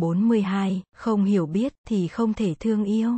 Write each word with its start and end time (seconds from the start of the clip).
42, 0.00 0.82
không 0.92 1.24
hiểu 1.24 1.46
biết 1.46 1.74
thì 1.86 2.08
không 2.08 2.34
thể 2.34 2.54
thương 2.54 2.84
yêu. 2.84 3.12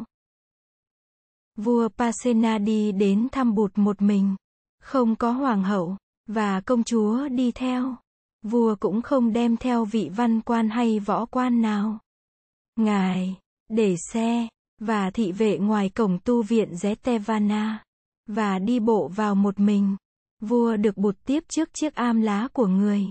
Vua 1.56 1.88
Pasenadi 1.88 2.92
đến 2.92 3.28
thăm 3.32 3.54
bụt 3.54 3.72
một 3.74 4.02
mình. 4.02 4.36
Không 4.82 5.16
có 5.16 5.30
hoàng 5.30 5.62
hậu, 5.62 5.96
và 6.26 6.60
công 6.60 6.84
chúa 6.84 7.28
đi 7.28 7.52
theo. 7.52 7.96
Vua 8.42 8.74
cũng 8.80 9.02
không 9.02 9.32
đem 9.32 9.56
theo 9.56 9.84
vị 9.84 10.10
văn 10.16 10.40
quan 10.40 10.70
hay 10.70 10.98
võ 10.98 11.26
quan 11.26 11.62
nào. 11.62 11.98
Ngài, 12.76 13.38
để 13.68 13.96
xe, 14.12 14.48
và 14.80 15.10
thị 15.10 15.32
vệ 15.32 15.58
ngoài 15.58 15.88
cổng 15.88 16.18
tu 16.24 16.42
viện 16.42 16.72
Zetevana, 16.72 17.76
và 18.26 18.58
đi 18.58 18.80
bộ 18.80 19.08
vào 19.08 19.34
một 19.34 19.60
mình. 19.60 19.96
Vua 20.40 20.76
được 20.76 20.96
bụt 20.96 21.16
tiếp 21.24 21.44
trước 21.48 21.68
chiếc 21.72 21.94
am 21.94 22.20
lá 22.20 22.48
của 22.52 22.66
người. 22.66 23.06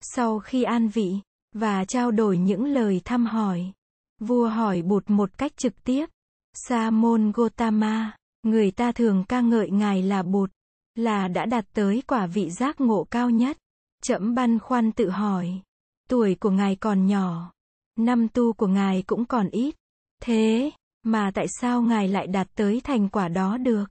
Sau 0.00 0.38
khi 0.38 0.62
an 0.62 0.88
vị, 0.88 1.14
và 1.54 1.84
trao 1.84 2.10
đổi 2.10 2.38
những 2.38 2.64
lời 2.64 3.00
thăm 3.04 3.26
hỏi, 3.26 3.72
vua 4.20 4.48
hỏi 4.48 4.82
bụt 4.82 5.04
một 5.06 5.38
cách 5.38 5.56
trực 5.56 5.84
tiếp. 5.84 6.06
Sa 6.54 6.90
môn 6.90 7.32
Gotama, 7.34 8.16
người 8.42 8.70
ta 8.70 8.92
thường 8.92 9.24
ca 9.28 9.40
ngợi 9.40 9.70
ngài 9.70 10.02
là 10.02 10.22
bụt, 10.22 10.50
là 10.94 11.28
đã 11.28 11.46
đạt 11.46 11.64
tới 11.74 12.02
quả 12.06 12.26
vị 12.26 12.50
giác 12.50 12.80
ngộ 12.80 13.04
cao 13.10 13.30
nhất. 13.30 13.58
Chậm 14.02 14.34
băn 14.34 14.58
khoăn 14.58 14.92
tự 14.92 15.10
hỏi, 15.10 15.60
tuổi 16.08 16.34
của 16.34 16.50
ngài 16.50 16.76
còn 16.76 17.06
nhỏ, 17.06 17.52
năm 17.98 18.28
tu 18.28 18.52
của 18.52 18.66
ngài 18.66 19.02
cũng 19.02 19.24
còn 19.24 19.48
ít. 19.50 19.74
Thế, 20.22 20.70
mà 21.02 21.30
tại 21.34 21.46
sao 21.60 21.82
ngài 21.82 22.08
lại 22.08 22.26
đạt 22.26 22.48
tới 22.54 22.80
thành 22.84 23.08
quả 23.08 23.28
đó 23.28 23.56
được? 23.56 23.84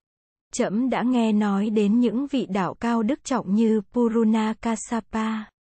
Chậm 0.53 0.89
đã 0.89 1.03
nghe 1.03 1.31
nói 1.31 1.69
đến 1.69 1.99
những 1.99 2.27
vị 2.27 2.45
đạo 2.49 2.73
cao 2.73 3.03
đức 3.03 3.23
trọng 3.23 3.55
như 3.55 3.81
Puruna 3.93 4.53
Kasapa 4.61 5.52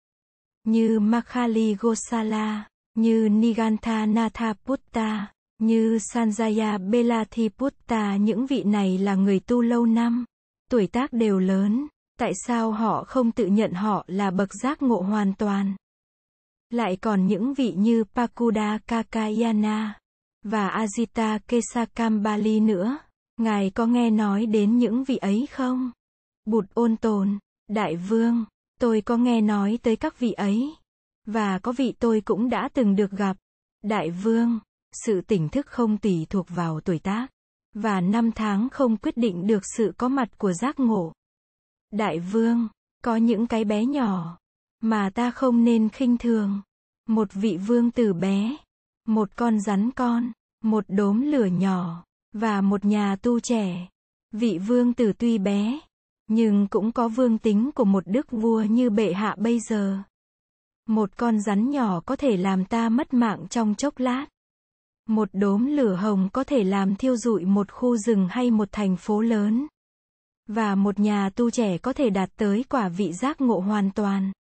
như 0.64 1.00
Makhali 1.00 1.76
Gosala, 1.76 2.68
như 2.96 3.30
Nigantha 3.30 4.06
Nathaputta, 4.06 5.34
như 5.60 5.98
Sanjaya 5.98 6.90
Belathiputta 6.90 8.16
những 8.16 8.46
vị 8.46 8.64
này 8.64 8.98
là 8.98 9.16
người 9.16 9.40
tu 9.40 9.62
lâu 9.62 9.86
năm, 9.86 10.26
tuổi 10.70 10.88
tác 10.88 11.14
đều 11.14 11.40
lớn, 11.40 11.88
tại 12.20 12.34
sao 12.48 12.72
họ 12.72 13.04
không 13.04 13.32
tự 13.32 13.46
nhận 13.46 13.74
họ 13.74 14.04
là 14.08 14.32
bậc 14.32 14.54
giác 14.54 14.82
ngộ 14.82 15.02
hoàn 15.02 15.34
toàn? 15.34 15.76
Lại 16.70 16.98
còn 17.02 17.28
những 17.28 17.54
vị 17.54 17.74
như 17.78 18.04
Pakuda 18.04 18.78
Kakayana 18.88 20.00
và 20.44 20.70
Ajita 20.70 21.40
Kesakambali 21.48 22.60
nữa, 22.60 22.98
ngài 23.38 23.70
có 23.70 23.86
nghe 23.86 24.10
nói 24.10 24.46
đến 24.46 24.78
những 24.78 25.04
vị 25.04 25.18
ấy 25.18 25.48
không? 25.52 25.92
Bụt 26.46 26.66
ôn 26.74 26.98
tồn, 26.98 27.40
đại 27.68 27.96
vương, 27.96 28.46
tôi 28.82 29.02
có 29.02 29.18
nghe 29.18 29.42
nói 29.42 29.80
tới 29.84 29.96
các 29.96 30.20
vị 30.20 30.32
ấy, 30.32 30.74
và 31.26 31.60
có 31.60 31.72
vị 31.72 31.94
tôi 32.00 32.22
cũng 32.22 32.50
đã 32.50 32.70
từng 32.74 32.96
được 32.96 33.12
gặp. 33.12 33.38
Đại 33.84 34.12
vương, 34.12 34.60
sự 35.06 35.22
tỉnh 35.22 35.50
thức 35.50 35.68
không 35.68 35.98
tùy 35.98 36.26
thuộc 36.30 36.46
vào 36.50 36.80
tuổi 36.80 37.00
tác, 37.00 37.28
và 37.74 38.02
năm 38.02 38.32
tháng 38.32 38.70
không 38.70 38.98
quyết 38.98 39.18
định 39.18 39.48
được 39.48 39.64
sự 39.78 39.94
có 39.98 40.08
mặt 40.08 40.38
của 40.38 40.54
giác 40.54 40.80
ngộ. 40.80 41.14
Đại 41.92 42.20
vương, 42.20 42.68
có 43.04 43.16
những 43.16 43.48
cái 43.48 43.66
bé 43.66 43.86
nhỏ, 43.86 44.38
mà 44.82 45.10
ta 45.10 45.32
không 45.32 45.64
nên 45.64 45.90
khinh 45.90 46.18
thường. 46.18 46.62
Một 47.08 47.34
vị 47.34 47.58
vương 47.68 47.92
tử 47.92 48.14
bé, 48.14 48.58
một 49.08 49.30
con 49.36 49.60
rắn 49.60 49.92
con, 49.92 50.32
một 50.64 50.86
đốm 50.88 51.22
lửa 51.22 51.46
nhỏ, 51.46 52.04
và 52.34 52.62
một 52.62 52.86
nhà 52.86 53.16
tu 53.16 53.40
trẻ. 53.40 53.88
Vị 54.32 54.60
vương 54.68 54.94
tử 54.94 55.14
tuy 55.14 55.38
bé, 55.38 55.80
nhưng 56.34 56.68
cũng 56.68 56.92
có 56.92 57.08
vương 57.08 57.38
tính 57.38 57.70
của 57.76 57.86
một 57.86 58.04
đức 58.08 58.32
vua 58.32 58.64
như 58.64 58.90
bệ 58.90 59.14
hạ 59.14 59.36
bây 59.40 59.60
giờ. 59.60 59.98
Một 60.88 61.18
con 61.18 61.40
rắn 61.40 61.70
nhỏ 61.70 62.00
có 62.06 62.16
thể 62.16 62.38
làm 62.38 62.66
ta 62.66 62.90
mất 62.90 63.14
mạng 63.14 63.48
trong 63.50 63.76
chốc 63.76 64.00
lát. 64.00 64.26
Một 65.08 65.30
đốm 65.34 65.66
lửa 65.66 65.96
hồng 65.96 66.30
có 66.34 66.44
thể 66.44 66.64
làm 66.64 66.96
thiêu 66.96 67.18
rụi 67.18 67.46
một 67.46 67.72
khu 67.72 67.98
rừng 67.98 68.28
hay 68.30 68.52
một 68.52 68.70
thành 68.72 68.98
phố 68.98 69.22
lớn. 69.22 69.68
Và 70.48 70.76
một 70.76 71.00
nhà 71.00 71.30
tu 71.30 71.50
trẻ 71.50 71.78
có 71.78 71.94
thể 71.94 72.10
đạt 72.10 72.30
tới 72.38 72.66
quả 72.70 72.90
vị 72.90 73.14
giác 73.14 73.42
ngộ 73.42 73.60
hoàn 73.60 73.92
toàn. 73.92 74.32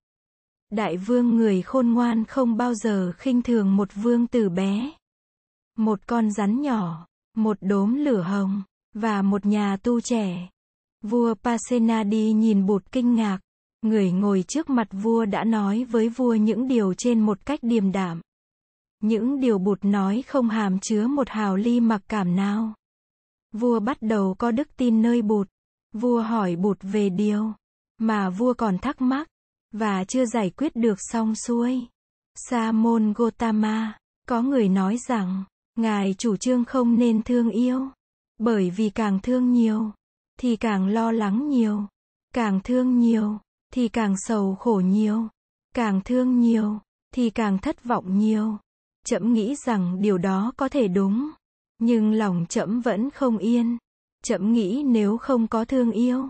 Đại 0.70 0.98
vương 0.98 1.38
người 1.38 1.62
khôn 1.62 1.90
ngoan 1.94 2.26
không 2.26 2.58
bao 2.58 2.74
giờ 2.74 3.12
khinh 3.18 3.42
thường 3.42 3.76
một 3.76 3.90
vương 3.96 4.28
tử 4.28 4.50
bé. 4.50 4.92
Một 5.78 6.00
con 6.08 6.32
rắn 6.32 6.62
nhỏ, 6.62 7.08
một 7.38 7.58
đốm 7.62 7.96
lửa 7.96 8.22
hồng, 8.22 8.64
và 8.94 9.22
một 9.22 9.46
nhà 9.46 9.78
tu 9.78 10.02
trẻ. 10.02 10.50
Vua 11.02 11.34
Pasenadi 11.44 12.34
nhìn 12.34 12.66
bụt 12.66 12.92
kinh 12.92 13.16
ngạc. 13.16 13.40
Người 13.82 14.12
ngồi 14.12 14.44
trước 14.48 14.70
mặt 14.70 14.88
vua 14.92 15.26
đã 15.26 15.44
nói 15.44 15.84
với 15.84 16.10
vua 16.10 16.34
những 16.34 16.68
điều 16.68 16.94
trên 16.94 17.20
một 17.20 17.46
cách 17.46 17.60
điềm 17.64 17.92
đạm. 17.92 18.22
Những 19.04 19.40
điều 19.40 19.58
bụt 19.58 19.86
nói 19.86 20.24
không 20.28 20.50
hàm 20.50 20.80
chứa 20.80 21.08
một 21.08 21.30
hào 21.30 21.56
ly 21.56 21.80
mặc 21.80 22.02
cảm 22.08 22.36
nào. 22.36 22.74
Vua 23.54 23.80
bắt 23.80 23.98
đầu 24.02 24.36
có 24.38 24.52
đức 24.52 24.68
tin 24.78 25.02
nơi 25.02 25.22
bụt. 25.22 25.48
Vua 25.94 26.22
hỏi 26.22 26.56
bụt 26.56 26.78
về 26.82 27.10
điều 27.10 27.54
mà 28.02 28.30
vua 28.30 28.54
còn 28.54 28.78
thắc 28.78 29.02
mắc 29.02 29.28
và 29.72 30.04
chưa 30.04 30.26
giải 30.26 30.50
quyết 30.50 30.76
được 30.76 30.98
xong 31.00 31.36
xuôi. 31.36 31.82
Sa 32.36 32.72
môn 32.72 33.14
Gotama, 33.14 33.98
có 34.28 34.42
người 34.42 34.70
nói 34.70 34.98
rằng, 35.08 35.44
ngài 35.76 36.16
chủ 36.18 36.38
trương 36.38 36.66
không 36.66 36.96
nên 36.96 37.24
thương 37.24 37.50
yêu, 37.50 37.90
bởi 38.38 38.70
vì 38.70 38.90
càng 38.90 39.20
thương 39.24 39.52
nhiều, 39.52 39.92
thì 40.42 40.56
càng 40.56 40.88
lo 40.88 41.12
lắng 41.12 41.50
nhiều, 41.50 41.88
càng 42.34 42.60
thương 42.64 43.00
nhiều, 43.00 43.40
thì 43.74 43.88
càng 43.88 44.16
sầu 44.18 44.56
khổ 44.56 44.82
nhiều, 44.86 45.28
càng 45.76 46.02
thương 46.06 46.40
nhiều, 46.40 46.80
thì 47.14 47.30
càng 47.30 47.58
thất 47.58 47.84
vọng 47.84 48.20
nhiều. 48.20 48.58
Chậm 49.06 49.34
nghĩ 49.34 49.56
rằng 49.66 50.02
điều 50.02 50.18
đó 50.18 50.52
có 50.58 50.70
thể 50.70 50.88
đúng, 50.88 51.32
nhưng 51.80 52.14
lòng 52.14 52.46
chậm 52.50 52.82
vẫn 52.82 53.10
không 53.10 53.38
yên. 53.38 53.78
Chậm 54.24 54.54
nghĩ 54.54 54.84
nếu 54.86 55.18
không 55.18 55.48
có 55.48 55.66
thương 55.66 55.92
yêu, 55.92 56.30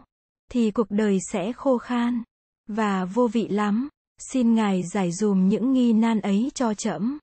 thì 0.51 0.71
cuộc 0.71 0.87
đời 0.89 1.17
sẽ 1.31 1.53
khô 1.53 1.77
khan 1.77 2.23
và 2.67 3.05
vô 3.05 3.27
vị 3.27 3.47
lắm. 3.47 3.89
Xin 4.31 4.55
ngài 4.55 4.83
giải 4.83 5.11
dùm 5.11 5.47
những 5.47 5.73
nghi 5.73 5.93
nan 5.93 6.21
ấy 6.21 6.51
cho 6.53 6.73
chậm. 6.73 7.19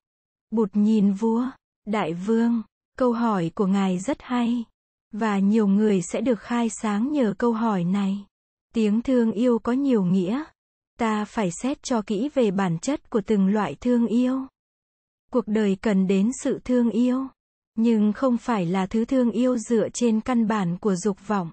Bụt 0.50 0.70
nhìn 0.72 1.12
vua, 1.12 1.46
đại 1.86 2.14
vương, 2.14 2.62
câu 2.98 3.12
hỏi 3.12 3.50
của 3.54 3.66
ngài 3.66 3.98
rất 3.98 4.18
hay 4.20 4.64
và 5.12 5.38
nhiều 5.38 5.66
người 5.66 6.02
sẽ 6.02 6.20
được 6.20 6.40
khai 6.40 6.68
sáng 6.82 7.12
nhờ 7.12 7.34
câu 7.38 7.52
hỏi 7.52 7.84
này. 7.84 8.24
Tiếng 8.74 9.02
thương 9.02 9.32
yêu 9.32 9.58
có 9.58 9.72
nhiều 9.72 10.04
nghĩa. 10.04 10.44
Ta 10.98 11.24
phải 11.24 11.50
xét 11.62 11.82
cho 11.82 12.02
kỹ 12.02 12.28
về 12.34 12.50
bản 12.50 12.78
chất 12.78 13.10
của 13.10 13.20
từng 13.26 13.46
loại 13.46 13.74
thương 13.80 14.06
yêu. 14.06 14.46
Cuộc 15.32 15.44
đời 15.48 15.76
cần 15.82 16.06
đến 16.06 16.30
sự 16.42 16.60
thương 16.64 16.90
yêu, 16.90 17.26
nhưng 17.74 18.12
không 18.12 18.36
phải 18.36 18.66
là 18.66 18.86
thứ 18.86 19.04
thương 19.04 19.30
yêu 19.30 19.58
dựa 19.58 19.88
trên 19.88 20.20
căn 20.20 20.48
bản 20.48 20.78
của 20.78 20.94
dục 20.96 21.26
vọng, 21.26 21.50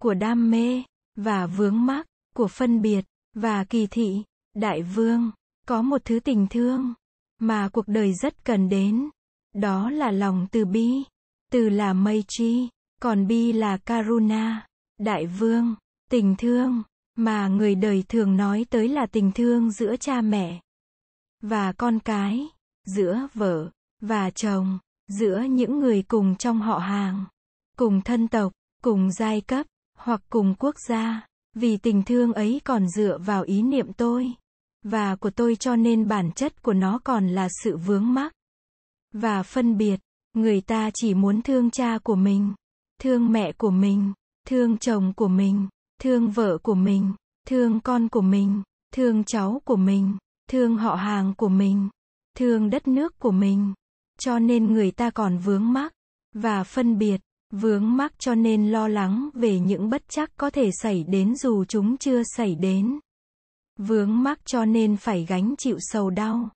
của 0.00 0.14
đam 0.14 0.50
mê 0.50 0.82
và 1.16 1.46
vướng 1.46 1.86
mắc, 1.86 2.06
của 2.34 2.48
phân 2.48 2.82
biệt 2.82 3.04
và 3.34 3.64
kỳ 3.64 3.86
thị. 3.86 4.22
Đại 4.54 4.82
vương, 4.82 5.30
có 5.66 5.82
một 5.82 6.04
thứ 6.04 6.20
tình 6.20 6.46
thương 6.50 6.94
mà 7.38 7.68
cuộc 7.68 7.88
đời 7.88 8.12
rất 8.22 8.44
cần 8.44 8.68
đến, 8.68 9.10
đó 9.54 9.90
là 9.90 10.10
lòng 10.10 10.46
từ 10.50 10.64
bi. 10.64 11.02
Từ 11.52 11.68
là 11.68 11.92
mây 11.92 12.24
chi 12.28 12.68
còn 13.00 13.26
bi 13.26 13.52
là 13.52 13.76
Karuna. 13.76 14.66
Đại 14.98 15.26
vương, 15.26 15.74
tình 16.10 16.34
thương 16.38 16.82
mà 17.16 17.48
người 17.48 17.74
đời 17.74 18.04
thường 18.08 18.36
nói 18.36 18.66
tới 18.70 18.88
là 18.88 19.06
tình 19.06 19.32
thương 19.32 19.70
giữa 19.70 19.96
cha 19.96 20.20
mẹ 20.20 20.60
và 21.42 21.72
con 21.72 21.98
cái 21.98 22.48
giữa 22.86 23.28
vợ 23.34 23.70
và 24.00 24.30
chồng, 24.30 24.78
giữa 25.08 25.40
những 25.40 25.80
người 25.80 26.02
cùng 26.02 26.36
trong 26.36 26.60
họ 26.60 26.78
hàng, 26.78 27.24
cùng 27.76 28.00
thân 28.00 28.28
tộc, 28.28 28.52
cùng 28.82 29.12
giai 29.12 29.40
cấp, 29.40 29.66
hoặc 29.98 30.20
cùng 30.30 30.54
quốc 30.58 30.74
gia, 30.88 31.26
vì 31.54 31.76
tình 31.76 32.02
thương 32.02 32.32
ấy 32.32 32.60
còn 32.64 32.88
dựa 32.88 33.18
vào 33.18 33.42
ý 33.42 33.62
niệm 33.62 33.92
tôi 33.92 34.32
và 34.82 35.16
của 35.16 35.30
tôi 35.30 35.56
cho 35.56 35.76
nên 35.76 36.08
bản 36.08 36.32
chất 36.32 36.62
của 36.62 36.72
nó 36.72 36.98
còn 37.04 37.28
là 37.28 37.48
sự 37.62 37.76
vướng 37.76 38.14
mắc 38.14 38.32
và 39.12 39.42
phân 39.42 39.76
biệt. 39.76 40.00
Người 40.36 40.60
ta 40.60 40.90
chỉ 40.94 41.14
muốn 41.14 41.42
thương 41.42 41.70
cha 41.70 41.98
của 41.98 42.16
mình, 42.16 42.54
thương 43.02 43.32
mẹ 43.32 43.52
của 43.52 43.70
mình, 43.70 44.12
thương 44.46 44.78
chồng 44.78 45.12
của 45.16 45.28
mình, 45.28 45.68
thương 46.02 46.30
vợ 46.30 46.58
của 46.58 46.74
mình, 46.74 47.12
thương 47.46 47.80
con 47.80 48.08
của 48.08 48.20
mình, 48.20 48.62
thương 48.94 49.24
cháu 49.24 49.62
của 49.64 49.76
mình, 49.76 50.16
thương 50.50 50.76
họ 50.76 50.94
hàng 50.94 51.34
của 51.36 51.48
mình 51.48 51.88
thương 52.36 52.70
đất 52.70 52.88
nước 52.88 53.18
của 53.18 53.30
mình. 53.30 53.74
Cho 54.18 54.38
nên 54.38 54.72
người 54.72 54.90
ta 54.90 55.10
còn 55.10 55.38
vướng 55.38 55.72
mắc 55.72 55.92
và 56.34 56.64
phân 56.64 56.98
biệt, 56.98 57.20
vướng 57.52 57.96
mắc 57.96 58.12
cho 58.18 58.34
nên 58.34 58.70
lo 58.70 58.88
lắng 58.88 59.28
về 59.34 59.58
những 59.58 59.90
bất 59.90 60.02
chắc 60.08 60.30
có 60.36 60.50
thể 60.50 60.70
xảy 60.82 61.04
đến 61.04 61.36
dù 61.36 61.64
chúng 61.64 61.96
chưa 61.96 62.22
xảy 62.36 62.54
đến. 62.54 62.98
Vướng 63.78 64.22
mắc 64.22 64.40
cho 64.44 64.64
nên 64.64 64.96
phải 64.96 65.24
gánh 65.24 65.54
chịu 65.58 65.76
sầu 65.80 66.10
đau 66.10 66.48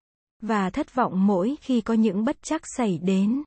và 0.43 0.71
thất 0.71 0.95
vọng 0.95 1.27
mỗi 1.27 1.57
khi 1.61 1.81
có 1.81 1.95
những 1.95 2.25
bất 2.25 2.39
chắc 2.43 2.63
xảy 2.77 2.99
đến. 2.99 3.43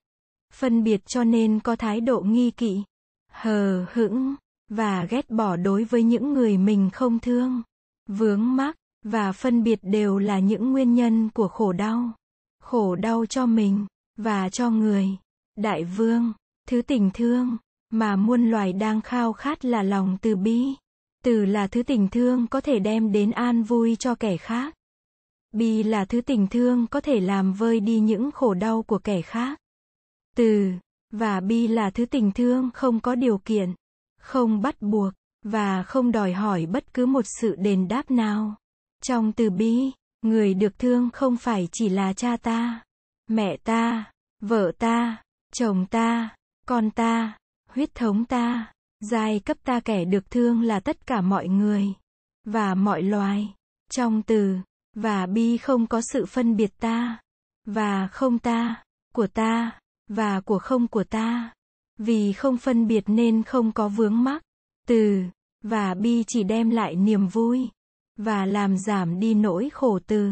Phân 0.54 0.84
biệt 0.84 1.06
cho 1.06 1.24
nên 1.24 1.60
có 1.60 1.76
thái 1.76 2.02
độ 2.02 2.22
nghi 2.22 2.52
kỵ, 2.52 2.84
hờ 3.32 3.86
hững 3.94 4.36
và 4.70 5.06
ghét 5.10 5.30
bỏ 5.30 5.56
đối 5.56 5.84
với 5.84 6.04
những 6.04 6.34
người 6.34 6.58
mình 6.58 6.90
không 6.94 7.20
thương. 7.20 7.62
Vướng 8.10 8.56
mắc 8.56 8.76
và 9.06 9.32
phân 9.32 9.64
biệt 9.64 9.80
đều 9.82 10.18
là 10.18 10.40
những 10.40 10.72
nguyên 10.72 10.94
nhân 10.94 11.30
của 11.30 11.48
khổ 11.48 11.74
đau. 11.74 12.12
khổ 12.64 12.96
đau 12.96 13.26
cho 13.26 13.46
mình, 13.46 13.86
và 14.18 14.50
cho 14.50 14.70
người. 14.70 15.08
Đại 15.56 15.84
vương, 15.84 16.34
thứ 16.68 16.82
tình 16.82 17.10
thương, 17.14 17.58
mà 17.90 18.16
muôn 18.16 18.52
loài 18.52 18.74
đang 18.74 19.02
khao 19.02 19.34
khát 19.34 19.66
là 19.66 19.84
lòng 19.84 20.18
từ 20.22 20.36
bi. 20.36 20.74
Từ 21.24 21.46
là 21.46 21.68
thứ 21.68 21.84
tình 21.84 22.08
thương 22.08 22.48
có 22.48 22.62
thể 22.62 22.80
đem 22.80 23.12
đến 23.12 23.32
an 23.32 23.64
vui 23.64 23.96
cho 23.96 24.16
kẻ 24.16 24.38
khác. 24.38 24.76
Bi 25.52 25.84
là 25.84 26.06
thứ 26.06 26.22
tình 26.22 26.48
thương 26.48 26.88
có 26.88 27.02
thể 27.02 27.20
làm 27.20 27.54
vơi 27.54 27.80
đi 27.80 28.00
những 28.00 28.32
khổ 28.32 28.54
đau 28.54 28.84
của 28.84 29.00
kẻ 29.00 29.22
khác. 29.22 29.60
Từ 30.36 30.74
và 31.12 31.40
bi 31.40 31.68
là 31.68 31.90
thứ 31.90 32.06
tình 32.06 32.32
thương 32.32 32.70
không 32.74 33.00
có 33.00 33.16
điều 33.16 33.38
kiện, 33.38 33.74
không 34.20 34.62
bắt 34.62 34.82
buộc 34.82 35.14
và 35.44 35.84
không 35.84 36.12
đòi 36.12 36.34
hỏi 36.34 36.66
bất 36.66 36.94
cứ 36.94 37.06
một 37.06 37.26
sự 37.40 37.56
đền 37.56 37.88
đáp 37.88 38.12
nào. 38.12 38.56
Trong 39.04 39.32
từ 39.32 39.50
bi, 39.50 39.92
người 40.22 40.54
được 40.54 40.80
thương 40.80 41.10
không 41.10 41.38
phải 41.38 41.68
chỉ 41.72 41.90
là 41.90 42.14
cha 42.14 42.38
ta, 42.38 42.84
mẹ 43.28 43.58
ta, 43.58 44.12
vợ 44.42 44.72
ta, 44.78 45.24
chồng 45.54 45.86
ta, 45.86 46.36
con 46.68 46.92
ta, 46.92 47.38
huyết 47.70 47.96
thống 47.96 48.26
ta, 48.26 48.72
giai 49.00 49.40
cấp 49.40 49.58
ta 49.64 49.80
kẻ 49.80 50.06
được 50.06 50.32
thương 50.32 50.62
là 50.62 50.80
tất 50.80 51.08
cả 51.08 51.22
mọi 51.22 51.48
người 51.48 51.88
và 52.46 52.76
mọi 52.76 53.02
loài. 53.02 53.54
Trong 53.92 54.22
từ 54.22 54.58
và 54.96 55.26
bi 55.26 55.58
không 55.58 55.88
có 55.88 56.02
sự 56.02 56.26
phân 56.26 56.56
biệt 56.56 56.80
ta 56.80 57.20
và 57.66 58.08
không 58.08 58.40
ta, 58.40 58.84
của 59.14 59.28
ta 59.28 59.80
và 60.16 60.42
của 60.42 60.60
không 60.60 60.88
của 60.88 61.04
ta. 61.04 61.54
Vì 61.98 62.34
không 62.34 62.58
phân 62.58 62.88
biệt 62.88 63.04
nên 63.08 63.44
không 63.44 63.72
có 63.72 63.88
vướng 63.88 64.24
mắc. 64.24 64.44
Từ 64.88 65.24
và 65.64 65.94
bi 65.94 66.24
chỉ 66.28 66.44
đem 66.44 66.70
lại 66.70 66.96
niềm 66.96 67.28
vui 67.28 67.70
và 68.18 68.46
làm 68.46 68.78
giảm 68.78 69.20
đi 69.20 69.34
nỗi 69.34 69.70
khổ 69.70 70.00
từ 70.08 70.32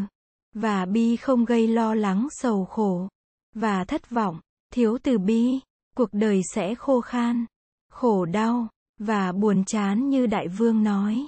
và 0.54 0.86
bi 0.86 1.16
không 1.16 1.46
gây 1.46 1.68
lo 1.68 1.96
lắng 1.96 2.28
sầu 2.32 2.66
khổ 2.66 3.08
và 3.56 3.84
thất 3.86 4.10
vọng, 4.10 4.40
thiếu 4.74 4.98
từ 5.04 5.18
bi, 5.18 5.60
cuộc 5.96 6.10
đời 6.12 6.42
sẽ 6.54 6.76
khô 6.76 7.02
khan, 7.02 7.46
khổ 7.90 8.26
đau 8.26 8.68
và 9.00 9.32
buồn 9.32 9.64
chán 9.66 10.10
như 10.10 10.26
đại 10.26 10.48
vương 10.48 10.84
nói. 10.84 11.28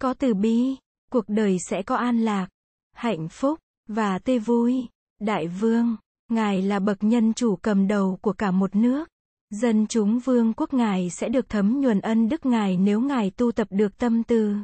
Có 0.00 0.14
từ 0.14 0.34
bi, 0.34 0.76
cuộc 1.10 1.24
đời 1.28 1.56
sẽ 1.70 1.82
có 1.82 1.96
an 1.96 2.20
lạc, 2.20 2.48
hạnh 2.92 3.28
phúc 3.28 3.58
và 3.88 4.18
tê 4.18 4.38
vui. 4.38 4.86
Đại 5.20 5.48
vương, 5.48 5.96
ngài 6.28 6.62
là 6.62 6.78
bậc 6.78 7.04
nhân 7.04 7.34
chủ 7.34 7.56
cầm 7.56 7.88
đầu 7.88 8.18
của 8.22 8.32
cả 8.32 8.50
một 8.50 8.76
nước. 8.76 9.08
Dân 9.50 9.86
chúng 9.86 10.18
vương 10.18 10.52
quốc 10.56 10.74
ngài 10.74 11.10
sẽ 11.10 11.28
được 11.28 11.48
thấm 11.48 11.80
nhuần 11.80 12.00
ân 12.00 12.28
đức 12.28 12.46
ngài 12.46 12.76
nếu 12.76 13.00
ngài 13.00 13.30
tu 13.30 13.52
tập 13.52 13.68
được 13.70 13.98
tâm 13.98 14.22
từ 14.22 14.56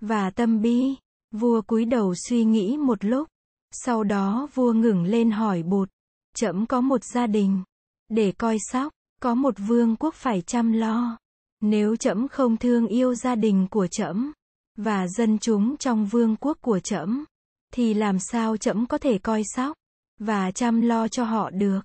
và 0.00 0.30
tâm 0.30 0.62
bi. 0.62 0.94
Vua 1.32 1.62
cúi 1.62 1.84
đầu 1.84 2.14
suy 2.28 2.44
nghĩ 2.44 2.76
một 2.76 3.04
lúc. 3.04 3.28
Sau 3.72 4.04
đó 4.04 4.48
vua 4.54 4.72
ngừng 4.72 5.04
lên 5.04 5.30
hỏi 5.30 5.62
bụt. 5.62 5.88
Chậm 6.36 6.66
có 6.66 6.80
một 6.80 7.04
gia 7.04 7.26
đình. 7.26 7.62
Để 8.08 8.32
coi 8.32 8.58
sóc, 8.72 8.92
có 9.20 9.34
một 9.34 9.54
vương 9.58 9.96
quốc 9.96 10.14
phải 10.14 10.40
chăm 10.40 10.72
lo. 10.72 11.18
Nếu 11.60 11.96
chậm 11.96 12.28
không 12.28 12.56
thương 12.56 12.86
yêu 12.86 13.14
gia 13.14 13.34
đình 13.34 13.66
của 13.70 13.86
chậm 13.86 14.32
và 14.76 15.08
dân 15.08 15.38
chúng 15.38 15.76
trong 15.76 16.06
vương 16.06 16.36
quốc 16.36 16.58
của 16.60 16.80
chậm, 16.80 17.24
thì 17.72 17.94
làm 17.94 18.18
sao 18.18 18.56
chậm 18.56 18.86
có 18.86 18.98
thể 18.98 19.18
coi 19.18 19.42
sóc 19.54 19.76
và 20.18 20.50
chăm 20.50 20.80
lo 20.80 21.08
cho 21.08 21.24
họ 21.24 21.50
được? 21.50 21.80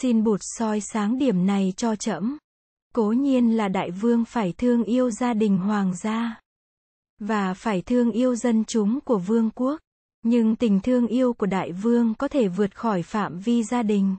Xin 0.00 0.24
bụt 0.24 0.40
soi 0.42 0.80
sáng 0.80 1.18
điểm 1.18 1.46
này 1.46 1.72
cho 1.76 1.96
trẫm. 1.96 2.38
Cố 2.94 3.12
nhiên 3.12 3.56
là 3.56 3.68
đại 3.68 3.90
vương 3.90 4.24
phải 4.24 4.52
thương 4.52 4.84
yêu 4.84 5.10
gia 5.10 5.34
đình 5.34 5.58
hoàng 5.58 5.96
gia 5.96 6.40
và 7.18 7.54
phải 7.54 7.82
thương 7.82 8.10
yêu 8.10 8.34
dân 8.34 8.64
chúng 8.64 9.00
của 9.00 9.18
vương 9.18 9.50
quốc. 9.50 9.80
Nhưng 10.22 10.56
tình 10.56 10.80
thương 10.80 11.06
yêu 11.06 11.32
của 11.32 11.46
đại 11.46 11.72
vương 11.72 12.14
có 12.14 12.28
thể 12.28 12.48
vượt 12.48 12.76
khỏi 12.76 13.02
phạm 13.02 13.38
vi 13.38 13.62
gia 13.62 13.82
đình 13.82 14.16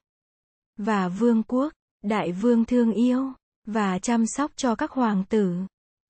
và 0.78 1.08
vương 1.08 1.44
quốc. 1.44 1.74
Đại 2.04 2.32
vương 2.32 2.66
thương 2.66 2.94
yêu 2.94 3.34
và 3.68 4.00
chăm 4.00 4.26
sóc 4.26 4.52
cho 4.56 4.76
các 4.76 4.92
hoàng 4.92 5.24
tử 5.30 5.56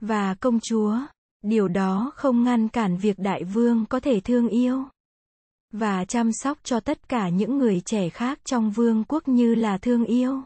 và 0.01 0.35
công 0.35 0.59
chúa. 0.59 0.99
Điều 1.41 1.67
đó 1.67 2.11
không 2.15 2.43
ngăn 2.43 2.67
cản 2.67 2.97
việc 2.97 3.19
đại 3.19 3.43
vương 3.43 3.85
có 3.85 3.99
thể 3.99 4.19
thương 4.19 4.47
yêu 4.47 4.85
và 5.77 6.05
chăm 6.05 6.31
sóc 6.33 6.57
cho 6.63 6.79
tất 6.79 7.09
cả 7.09 7.29
những 7.29 7.57
người 7.57 7.81
trẻ 7.85 8.09
khác 8.09 8.39
trong 8.45 8.71
vương 8.71 9.03
quốc 9.07 9.27
như 9.27 9.55
là 9.55 9.77
thương 9.77 10.05
yêu 10.05 10.43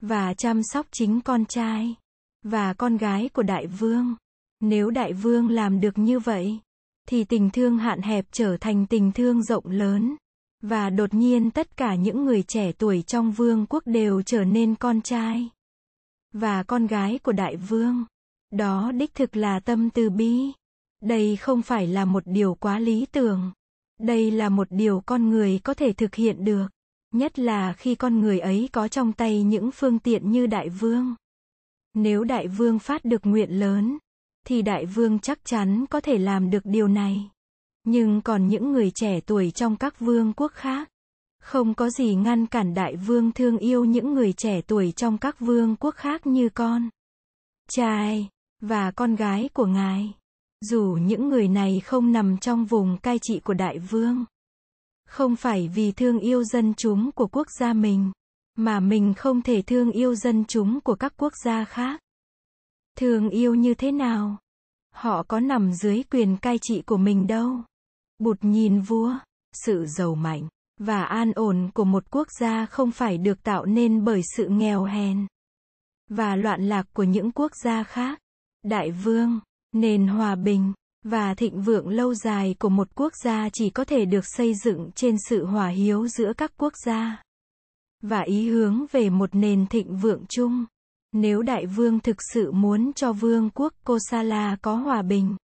và 0.00 0.34
chăm 0.34 0.62
sóc 0.62 0.86
chính 0.90 1.20
con 1.20 1.44
trai 1.44 1.94
và 2.42 2.72
con 2.72 2.96
gái 2.96 3.28
của 3.28 3.42
đại 3.42 3.66
vương. 3.66 4.14
Nếu 4.60 4.90
đại 4.90 5.12
vương 5.12 5.48
làm 5.48 5.80
được 5.80 5.98
như 5.98 6.18
vậy, 6.18 6.58
thì 7.08 7.24
tình 7.24 7.50
thương 7.50 7.78
hạn 7.78 8.02
hẹp 8.02 8.26
trở 8.32 8.56
thành 8.56 8.86
tình 8.86 9.12
thương 9.12 9.42
rộng 9.42 9.66
lớn. 9.66 10.16
Và 10.62 10.90
đột 10.90 11.14
nhiên 11.14 11.50
tất 11.50 11.76
cả 11.76 11.94
những 11.94 12.24
người 12.24 12.42
trẻ 12.42 12.72
tuổi 12.72 13.02
trong 13.02 13.32
vương 13.32 13.66
quốc 13.66 13.82
đều 13.86 14.22
trở 14.22 14.44
nên 14.44 14.74
con 14.74 15.00
trai 15.00 15.48
và 16.32 16.62
con 16.62 16.86
gái 16.86 17.18
của 17.18 17.32
đại 17.32 17.56
vương. 17.56 18.04
Đó 18.50 18.92
đích 18.92 19.14
thực 19.14 19.36
là 19.36 19.60
tâm 19.60 19.90
từ 19.90 20.10
bi. 20.10 20.52
Đây 21.00 21.36
không 21.36 21.62
phải 21.62 21.86
là 21.86 22.04
một 22.04 22.22
điều 22.26 22.54
quá 22.54 22.78
lý 22.78 23.06
tưởng. 23.06 23.52
Đây 24.02 24.30
là 24.30 24.48
một 24.48 24.66
điều 24.70 25.02
con 25.06 25.30
người 25.30 25.60
có 25.64 25.74
thể 25.74 25.92
thực 25.92 26.14
hiện 26.14 26.44
được. 26.44 26.66
Nhất 27.14 27.38
là 27.38 27.72
khi 27.72 27.94
con 27.94 28.20
người 28.20 28.38
ấy 28.40 28.68
có 28.72 28.88
trong 28.88 29.12
tay 29.12 29.42
những 29.42 29.70
phương 29.70 29.98
tiện 29.98 30.30
như 30.30 30.46
đại 30.46 30.68
vương. 30.68 31.14
Nếu 31.94 32.24
đại 32.24 32.48
vương 32.48 32.78
phát 32.78 33.04
được 33.04 33.26
nguyện 33.26 33.50
lớn, 33.50 33.98
thì 34.46 34.62
đại 34.62 34.86
vương 34.86 35.18
chắc 35.18 35.44
chắn 35.44 35.84
có 35.90 36.00
thể 36.00 36.18
làm 36.18 36.50
được 36.50 36.62
điều 36.64 36.88
này. 36.88 37.30
Nhưng 37.84 38.20
còn 38.20 38.48
những 38.48 38.72
người 38.72 38.90
trẻ 38.94 39.20
tuổi 39.20 39.50
trong 39.50 39.76
các 39.76 40.00
vương 40.00 40.32
quốc 40.32 40.52
khác, 40.52 40.88
không 41.40 41.74
có 41.74 41.90
gì 41.90 42.14
ngăn 42.14 42.46
cản 42.46 42.74
đại 42.74 42.96
vương 42.96 43.32
thương 43.32 43.58
yêu 43.58 43.84
những 43.84 44.14
người 44.14 44.32
trẻ 44.32 44.60
tuổi 44.66 44.92
trong 44.92 45.18
các 45.18 45.40
vương 45.40 45.76
quốc 45.76 45.94
khác 45.94 46.26
như 46.26 46.48
con, 46.48 46.88
trai, 47.68 48.28
và 48.60 48.90
con 48.90 49.16
gái 49.16 49.48
của 49.54 49.66
ngài. 49.66 50.14
Dù 50.64 50.98
những 51.02 51.28
người 51.28 51.48
này 51.48 51.80
không 51.80 52.12
nằm 52.12 52.38
trong 52.38 52.64
vùng 52.64 52.98
cai 52.98 53.18
trị 53.18 53.40
của 53.40 53.54
đại 53.54 53.78
vương. 53.78 54.24
Không 55.08 55.36
phải 55.36 55.68
vì 55.74 55.92
thương 55.92 56.18
yêu 56.18 56.44
dân 56.44 56.74
chúng 56.74 57.10
của 57.12 57.26
quốc 57.26 57.46
gia 57.60 57.72
mình, 57.72 58.12
mà 58.54 58.80
mình 58.80 59.14
không 59.14 59.42
thể 59.42 59.62
thương 59.62 59.90
yêu 59.90 60.14
dân 60.14 60.44
chúng 60.44 60.80
của 60.80 60.94
các 60.94 61.12
quốc 61.16 61.32
gia 61.44 61.64
khác. 61.64 62.00
Thương 62.98 63.30
yêu 63.30 63.54
như 63.54 63.74
thế 63.74 63.92
nào? 63.92 64.36
Họ 64.94 65.22
có 65.22 65.40
nằm 65.40 65.72
dưới 65.72 66.02
quyền 66.10 66.36
cai 66.36 66.58
trị 66.58 66.82
của 66.86 66.96
mình 66.96 67.26
đâu. 67.26 67.60
Bụt 68.18 68.38
nhìn 68.40 68.80
vua, 68.80 69.14
sự 69.52 69.86
giàu 69.86 70.14
mạnh 70.14 70.48
và 70.78 71.04
an 71.04 71.32
ổn 71.32 71.70
của 71.74 71.84
một 71.84 72.10
quốc 72.10 72.28
gia 72.40 72.66
không 72.66 72.90
phải 72.90 73.18
được 73.18 73.42
tạo 73.42 73.64
nên 73.64 74.04
bởi 74.04 74.20
sự 74.36 74.48
nghèo 74.48 74.84
hèn 74.84 75.26
và 76.08 76.36
loạn 76.36 76.68
lạc 76.68 76.86
của 76.92 77.02
những 77.02 77.32
quốc 77.32 77.52
gia 77.64 77.82
khác. 77.82 78.18
Đại 78.62 78.90
vương, 78.90 79.40
nền 79.72 80.06
hòa 80.06 80.34
bình 80.34 80.72
và 81.04 81.34
thịnh 81.34 81.62
vượng 81.62 81.88
lâu 81.88 82.14
dài 82.14 82.54
của 82.58 82.68
một 82.68 82.88
quốc 82.94 83.12
gia 83.24 83.48
chỉ 83.52 83.70
có 83.70 83.84
thể 83.84 84.04
được 84.04 84.24
xây 84.26 84.54
dựng 84.54 84.90
trên 84.94 85.16
sự 85.28 85.44
hòa 85.44 85.68
hiếu 85.68 86.08
giữa 86.08 86.32
các 86.36 86.52
quốc 86.56 86.72
gia 86.84 87.22
và 88.02 88.20
ý 88.20 88.48
hướng 88.48 88.86
về 88.92 89.10
một 89.10 89.34
nền 89.34 89.66
thịnh 89.66 89.96
vượng 89.96 90.24
chung. 90.28 90.64
Nếu 91.12 91.42
đại 91.42 91.66
vương 91.66 92.00
thực 92.00 92.16
sự 92.32 92.52
muốn 92.52 92.92
cho 92.92 93.12
vương 93.12 93.50
quốc 93.50 93.72
Kosala 93.84 94.56
có 94.62 94.74
hòa 94.74 95.02
bình 95.02 95.36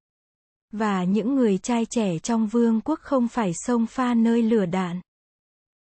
và 0.73 1.04
những 1.04 1.35
người 1.35 1.59
trai 1.59 1.87
trẻ 1.87 2.18
trong 2.18 2.47
vương 2.47 2.80
quốc 2.80 3.00
không 3.02 3.28
phải 3.28 3.52
xông 3.54 3.87
pha 3.87 4.14
nơi 4.14 4.42
lửa 4.42 4.66
đạn, 4.66 5.00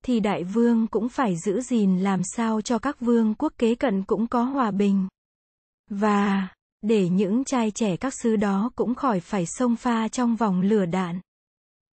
thì 0.04 0.20
đại 0.20 0.44
vương 0.44 0.86
cũng 0.86 1.08
phải 1.08 1.36
giữ 1.36 1.60
gìn 1.60 1.98
làm 1.98 2.20
sao 2.24 2.60
cho 2.60 2.78
các 2.78 3.00
vương 3.00 3.34
quốc 3.34 3.52
kế 3.58 3.74
cận 3.74 4.02
cũng 4.02 4.26
có 4.26 4.42
hòa 4.42 4.70
bình. 4.70 5.08
Và, 5.90 6.48
để 6.82 7.08
những 7.08 7.44
trai 7.44 7.70
trẻ 7.70 7.96
các 7.96 8.14
xứ 8.14 8.36
đó 8.36 8.70
cũng 8.76 8.94
khỏi 8.94 9.20
phải 9.20 9.46
xông 9.46 9.76
pha 9.76 10.08
trong 10.08 10.36
vòng 10.36 10.60
lửa 10.60 10.86
đạn. 10.86 11.20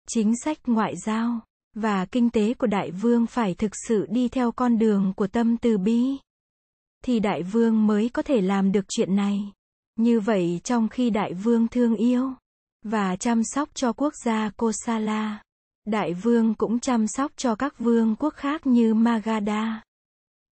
Chính 0.08 0.32
sách 0.44 0.58
ngoại 0.66 0.94
giao 0.96 1.40
và 1.74 2.04
kinh 2.04 2.30
tế 2.30 2.54
của 2.54 2.66
đại 2.66 2.90
vương 2.90 3.26
phải 3.26 3.54
thực 3.54 3.72
sự 3.88 4.06
đi 4.10 4.28
theo 4.28 4.52
con 4.52 4.78
đường 4.78 5.12
của 5.16 5.26
tâm 5.26 5.56
từ 5.56 5.78
bi 5.78 6.18
thì 7.04 7.20
đại 7.20 7.42
vương 7.42 7.86
mới 7.86 8.08
có 8.08 8.22
thể 8.22 8.40
làm 8.40 8.72
được 8.72 8.84
chuyện 8.88 9.16
này. 9.16 9.52
Như 9.96 10.20
vậy 10.20 10.60
trong 10.64 10.88
khi 10.88 11.10
đại 11.10 11.34
vương 11.34 11.68
thương 11.68 11.96
yêu 11.96 12.34
và 12.82 13.16
chăm 13.16 13.44
sóc 13.44 13.68
cho 13.74 13.92
quốc 13.92 14.12
gia 14.24 14.50
Kosala, 14.50 15.42
đại 15.84 16.14
vương 16.14 16.54
cũng 16.54 16.80
chăm 16.80 17.06
sóc 17.06 17.32
cho 17.36 17.54
các 17.54 17.78
vương 17.78 18.16
quốc 18.16 18.34
khác 18.34 18.66
như 18.66 18.94
Magadha, 18.94 19.82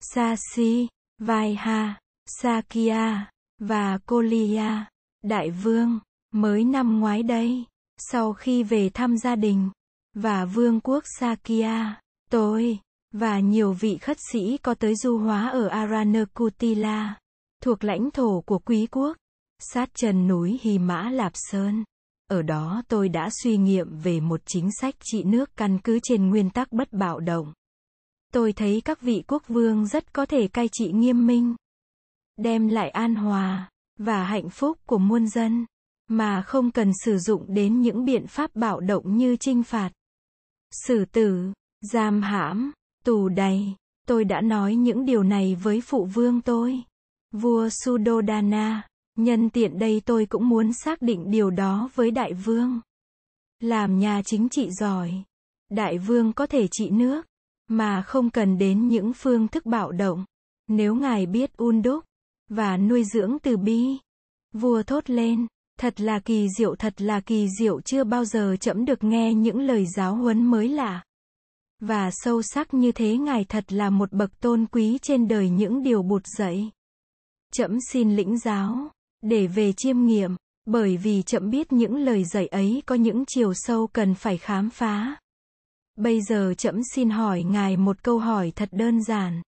Sasi, 0.01 0.87
Vaiha, 1.19 1.93
Sakya 2.25 3.32
và 3.59 3.97
Colia 3.97 4.85
Đại 5.23 5.51
vương 5.51 5.99
mới 6.31 6.63
năm 6.63 6.99
ngoái 6.99 7.23
đây, 7.23 7.65
sau 7.97 8.33
khi 8.33 8.63
về 8.63 8.89
thăm 8.89 9.17
gia 9.17 9.35
đình 9.35 9.69
và 10.13 10.45
vương 10.45 10.79
quốc 10.79 11.03
Sakya, 11.19 12.01
tôi 12.29 12.79
và 13.11 13.39
nhiều 13.39 13.73
vị 13.73 13.97
khất 13.97 14.17
sĩ 14.31 14.57
có 14.57 14.73
tới 14.73 14.95
du 14.95 15.17
hóa 15.17 15.49
ở 15.49 15.67
Aranakutila, 15.67 17.15
thuộc 17.63 17.83
lãnh 17.83 18.11
thổ 18.11 18.41
của 18.41 18.59
quý 18.59 18.87
quốc, 18.91 19.17
sát 19.59 19.89
chân 19.93 20.27
núi 20.27 20.59
Hy 20.61 20.77
Mã 20.77 21.09
Lạp 21.09 21.31
Sơn. 21.35 21.83
Ở 22.27 22.41
đó 22.41 22.81
tôi 22.87 23.09
đã 23.09 23.29
suy 23.43 23.57
nghiệm 23.57 23.97
về 23.97 24.19
một 24.19 24.41
chính 24.45 24.69
sách 24.81 24.95
trị 25.03 25.23
nước 25.23 25.49
căn 25.57 25.79
cứ 25.83 25.99
trên 26.03 26.29
nguyên 26.29 26.49
tắc 26.49 26.71
bất 26.71 26.93
bạo 26.93 27.19
động. 27.19 27.53
Tôi 28.33 28.53
thấy 28.53 28.81
các 28.85 29.01
vị 29.01 29.23
quốc 29.27 29.47
vương 29.47 29.87
rất 29.87 30.13
có 30.13 30.25
thể 30.25 30.47
cai 30.47 30.69
trị 30.71 30.91
nghiêm 30.91 31.27
minh, 31.27 31.55
đem 32.37 32.67
lại 32.67 32.89
an 32.89 33.15
hòa 33.15 33.69
và 33.99 34.23
hạnh 34.23 34.49
phúc 34.49 34.77
của 34.85 34.97
muôn 34.97 35.27
dân, 35.27 35.65
mà 36.07 36.41
không 36.41 36.71
cần 36.71 36.91
sử 37.05 37.17
dụng 37.17 37.45
đến 37.47 37.81
những 37.81 38.05
biện 38.05 38.27
pháp 38.27 38.55
bạo 38.55 38.79
động 38.79 39.17
như 39.17 39.35
trinh 39.35 39.63
phạt, 39.63 39.91
xử 40.73 41.05
tử, 41.05 41.53
giam 41.81 42.21
hãm, 42.21 42.71
tù 43.05 43.29
đầy. 43.29 43.75
Tôi 44.07 44.23
đã 44.23 44.41
nói 44.41 44.75
những 44.75 45.05
điều 45.05 45.23
này 45.23 45.55
với 45.55 45.81
phụ 45.81 46.05
vương 46.05 46.41
tôi, 46.41 46.83
vua 47.31 47.69
Sudodana. 47.69 48.87
Nhân 49.17 49.49
tiện 49.49 49.79
đây 49.79 50.01
tôi 50.05 50.25
cũng 50.25 50.49
muốn 50.49 50.73
xác 50.73 51.01
định 51.01 51.31
điều 51.31 51.49
đó 51.49 51.89
với 51.95 52.11
đại 52.11 52.33
vương. 52.33 52.81
Làm 53.59 53.99
nhà 53.99 54.21
chính 54.25 54.49
trị 54.49 54.71
giỏi, 54.71 55.23
đại 55.69 55.97
vương 55.97 56.33
có 56.33 56.47
thể 56.47 56.67
trị 56.71 56.89
nước, 56.89 57.25
mà 57.67 58.01
không 58.01 58.29
cần 58.29 58.57
đến 58.57 58.87
những 58.87 59.13
phương 59.13 59.47
thức 59.47 59.65
bạo 59.65 59.91
động. 59.91 60.25
Nếu 60.67 60.95
ngài 60.95 61.25
biết 61.25 61.57
un 61.57 61.81
đúc 61.81 62.03
và 62.55 62.77
nuôi 62.77 63.03
dưỡng 63.03 63.37
từ 63.43 63.57
bi, 63.57 63.97
vua 64.53 64.83
thốt 64.83 65.09
lên, 65.09 65.47
thật 65.79 66.01
là 66.01 66.19
kỳ 66.19 66.47
diệu 66.57 66.75
thật 66.75 67.01
là 67.01 67.19
kỳ 67.19 67.47
diệu 67.59 67.81
chưa 67.81 68.03
bao 68.03 68.25
giờ 68.25 68.55
chậm 68.59 68.85
được 68.85 69.03
nghe 69.03 69.33
những 69.33 69.59
lời 69.59 69.85
giáo 69.95 70.15
huấn 70.15 70.45
mới 70.45 70.69
lạ. 70.69 71.03
Và 71.79 72.09
sâu 72.11 72.41
sắc 72.41 72.73
như 72.73 72.91
thế 72.91 73.17
ngài 73.17 73.43
thật 73.43 73.73
là 73.73 73.89
một 73.89 74.13
bậc 74.13 74.39
tôn 74.39 74.65
quý 74.71 74.97
trên 75.01 75.27
đời 75.27 75.49
những 75.49 75.83
điều 75.83 76.03
bụt 76.03 76.21
dậy. 76.37 76.69
Chậm 77.53 77.77
xin 77.91 78.15
lĩnh 78.15 78.39
giáo 78.39 78.89
để 79.21 79.47
về 79.47 79.73
chiêm 79.73 80.05
nghiệm, 80.05 80.35
bởi 80.65 80.97
vì 80.97 81.21
chậm 81.21 81.49
biết 81.49 81.73
những 81.73 81.95
lời 81.95 82.23
dạy 82.23 82.47
ấy 82.47 82.83
có 82.85 82.95
những 82.95 83.23
chiều 83.27 83.53
sâu 83.53 83.87
cần 83.87 84.15
phải 84.15 84.37
khám 84.37 84.69
phá. 84.69 85.15
Bây 85.95 86.21
giờ 86.21 86.53
chậm 86.57 86.81
xin 86.93 87.09
hỏi 87.09 87.43
ngài 87.43 87.77
một 87.77 88.03
câu 88.03 88.19
hỏi 88.19 88.51
thật 88.55 88.69
đơn 88.71 89.03
giản. 89.03 89.41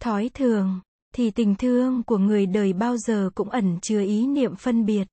Thói 0.00 0.30
thường, 0.34 0.80
thì 1.12 1.30
tình 1.30 1.54
thương 1.54 2.02
của 2.02 2.18
người 2.18 2.46
đời 2.46 2.72
bao 2.72 2.96
giờ 2.96 3.30
cũng 3.34 3.50
ẩn 3.50 3.78
chứa 3.82 4.00
ý 4.00 4.26
niệm 4.26 4.56
phân 4.56 4.84
biệt. 4.86 5.08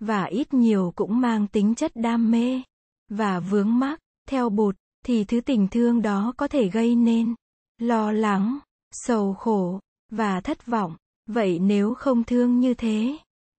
Và 0.00 0.24
ít 0.24 0.54
nhiều 0.54 0.92
cũng 0.96 1.20
mang 1.20 1.46
tính 1.46 1.74
chất 1.74 1.92
đam 1.94 2.30
mê. 2.30 2.62
Và 3.08 3.40
vướng 3.40 3.78
mắc, 3.78 4.00
theo 4.28 4.48
bột 4.48 4.76
thì 5.04 5.24
thứ 5.24 5.40
tình 5.40 5.68
thương 5.68 6.02
đó 6.02 6.34
có 6.36 6.48
thể 6.48 6.68
gây 6.68 6.94
nên 6.94 7.34
lo 7.78 8.12
lắng, 8.12 8.58
sầu 8.92 9.34
khổ, 9.34 9.80
và 10.12 10.40
thất 10.40 10.66
vọng. 10.66 10.96
Vậy 11.26 11.58
nếu 11.58 11.94
không 11.94 12.24
thương 12.24 12.60
như 12.60 12.74
thế, 12.74 13.18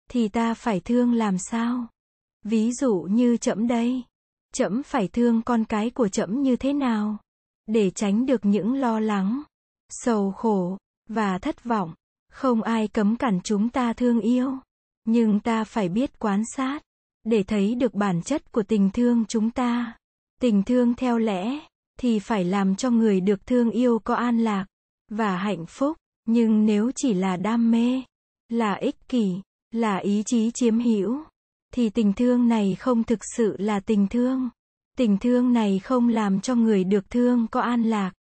thì 0.09 0.27
ta 0.27 0.53
phải 0.53 0.79
thương 0.79 1.13
làm 1.13 1.38
sao? 1.38 1.88
Ví 2.43 2.71
dụ 2.71 3.07
như 3.09 3.38
trẫm 3.38 3.67
đây, 3.67 4.03
trẫm 4.53 4.83
phải 4.83 5.07
thương 5.07 5.41
con 5.41 5.65
cái 5.65 5.89
của 5.89 6.07
trẫm 6.07 6.41
như 6.41 6.55
thế 6.55 6.74
nào? 6.74 7.17
Để 7.65 7.89
tránh 7.89 8.25
được 8.25 8.45
những 8.45 8.74
lo 8.74 9.00
lắng, 9.00 9.43
sầu 9.89 10.31
khổ, 10.31 10.77
và 11.07 11.37
thất 11.37 11.63
vọng. 11.63 11.93
Không 12.31 12.61
ai 12.61 12.87
cấm 12.87 13.15
cản 13.15 13.39
chúng 13.43 13.69
ta 13.69 13.93
thương 13.93 14.19
yêu. 14.19 14.57
Nhưng 15.05 15.39
ta 15.39 15.63
phải 15.63 15.89
biết 15.89 16.19
quan 16.19 16.43
sát, 16.55 16.83
để 17.23 17.43
thấy 17.43 17.75
được 17.75 17.93
bản 17.93 18.21
chất 18.21 18.51
của 18.51 18.63
tình 18.63 18.89
thương 18.93 19.25
chúng 19.25 19.49
ta. 19.49 19.97
Tình 20.41 20.63
thương 20.63 20.95
theo 20.95 21.17
lẽ, 21.17 21.59
thì 21.99 22.19
phải 22.19 22.43
làm 22.43 22.75
cho 22.75 22.89
người 22.89 23.21
được 23.21 23.45
thương 23.45 23.71
yêu 23.71 23.99
có 23.99 24.15
an 24.15 24.39
lạc, 24.39 24.65
và 25.09 25.37
hạnh 25.37 25.65
phúc. 25.65 25.97
Nhưng 26.25 26.65
nếu 26.65 26.91
chỉ 26.95 27.13
là 27.13 27.37
đam 27.37 27.71
mê, 27.71 28.01
là 28.49 28.73
ích 28.73 29.07
kỷ, 29.07 29.41
là 29.71 29.97
ý 29.97 30.23
chí 30.25 30.51
chiếm 30.53 30.79
hữu, 30.79 31.23
thì 31.73 31.89
tình 31.89 32.13
thương 32.13 32.47
này 32.47 32.75
không 32.79 33.03
thực 33.03 33.19
sự 33.35 33.55
là 33.59 33.79
tình 33.79 34.07
thương. 34.07 34.49
Tình 34.97 35.17
thương 35.17 35.53
này 35.53 35.79
không 35.79 36.09
làm 36.09 36.41
cho 36.41 36.55
người 36.55 36.83
được 36.83 37.09
thương 37.09 37.47
có 37.47 37.61
an 37.61 37.83
lạc 37.83 38.11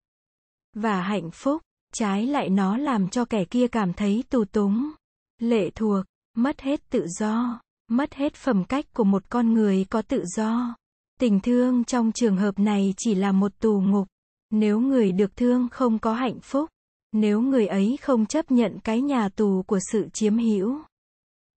và 0.73 1.01
hạnh 1.01 1.31
phúc, 1.31 1.61
trái 1.99 2.25
lại 2.25 2.49
nó 2.49 2.77
làm 2.77 3.07
cho 3.07 3.25
kẻ 3.25 3.45
kia 3.45 3.67
cảm 3.67 3.93
thấy 3.93 4.23
tù 4.29 4.45
túng, 4.45 4.91
lệ 5.39 5.69
thuộc, 5.69 6.05
mất 6.35 6.61
hết 6.61 6.89
tự 6.89 7.07
do, 7.19 7.59
mất 7.87 8.13
hết 8.13 8.33
phẩm 8.35 8.63
cách 8.63 8.85
của 8.93 9.03
một 9.03 9.23
con 9.29 9.53
người 9.53 9.85
có 9.89 10.01
tự 10.01 10.23
do. 10.35 10.75
Tình 11.19 11.39
thương 11.39 11.83
trong 11.83 12.11
trường 12.11 12.37
hợp 12.37 12.59
này 12.59 12.93
chỉ 12.97 13.15
là 13.15 13.31
một 13.31 13.51
tù 13.59 13.81
ngục. 13.81 14.07
Nếu 14.49 14.79
người 14.79 15.11
được 15.11 15.35
thương 15.35 15.67
không 15.71 15.99
có 15.99 16.13
hạnh 16.13 16.39
phúc, 16.39 16.69
nếu 17.11 17.41
người 17.41 17.67
ấy 17.67 17.97
không 18.01 18.25
chấp 18.25 18.51
nhận 18.51 18.79
cái 18.83 19.01
nhà 19.01 19.29
tù 19.29 19.63
của 19.67 19.79
sự 19.91 20.07
chiếm 20.13 20.37
hữu, 20.37 20.81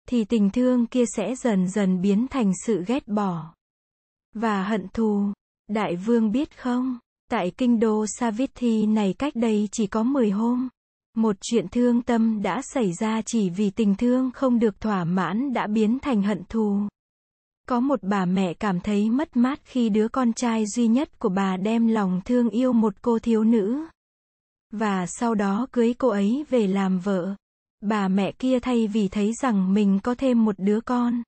thì 0.10 0.26
tình 0.26 0.50
thương 0.50 0.86
kia 0.86 1.04
sẽ 1.16 1.36
dần 1.36 1.68
dần 1.68 2.02
biến 2.02 2.28
thành 2.28 2.52
sự 2.66 2.84
ghét 2.88 3.08
bỏ 3.08 3.54
và 4.36 4.64
hận 4.64 4.88
thù. 4.94 5.34
Đại 5.68 5.96
vương 5.96 6.32
biết 6.32 6.58
không, 6.58 7.00
tại 7.30 7.52
kinh 7.58 7.80
đô 7.80 8.06
Savithi 8.08 8.86
này 8.86 9.14
cách 9.14 9.36
đây 9.36 9.70
chỉ 9.72 9.88
có 9.88 10.04
10 10.04 10.30
hôm, 10.30 10.70
một 11.18 11.36
chuyện 11.42 11.68
thương 11.68 12.02
tâm 12.02 12.42
đã 12.42 12.62
xảy 12.74 12.94
ra 12.94 13.22
chỉ 13.22 13.50
vì 13.50 13.70
tình 13.70 13.96
thương 13.96 14.32
không 14.32 14.60
được 14.60 14.82
thỏa 14.82 15.04
mãn 15.04 15.54
đã 15.54 15.68
biến 15.68 16.00
thành 16.00 16.24
hận 16.24 16.44
thù. 16.50 16.80
Có 17.68 17.80
một 17.80 18.00
bà 18.04 18.26
mẹ 18.26 18.54
cảm 18.54 18.80
thấy 18.80 19.10
mất 19.10 19.38
mát 19.38 19.60
khi 19.64 19.90
đứa 19.90 20.08
con 20.08 20.34
trai 20.34 20.66
duy 20.66 20.88
nhất 20.88 21.20
của 21.20 21.30
bà 21.30 21.58
đem 21.58 21.88
lòng 21.88 22.22
thương 22.26 22.50
yêu 22.50 22.74
một 22.74 22.94
cô 23.02 23.20
thiếu 23.20 23.44
nữ 23.44 23.86
và 24.72 25.06
sau 25.08 25.36
đó 25.36 25.68
cưới 25.72 25.94
cô 25.98 26.08
ấy 26.08 26.46
về 26.50 26.68
làm 26.68 27.00
vợ. 27.00 27.36
Bà 27.82 28.08
mẹ 28.08 28.32
kia 28.32 28.60
thay 28.60 28.88
vì 28.88 29.08
thấy 29.08 29.34
rằng 29.42 29.74
mình 29.74 30.00
có 30.04 30.16
thêm 30.16 30.46
một 30.46 30.56
đứa 30.58 30.82
con, 30.82 31.24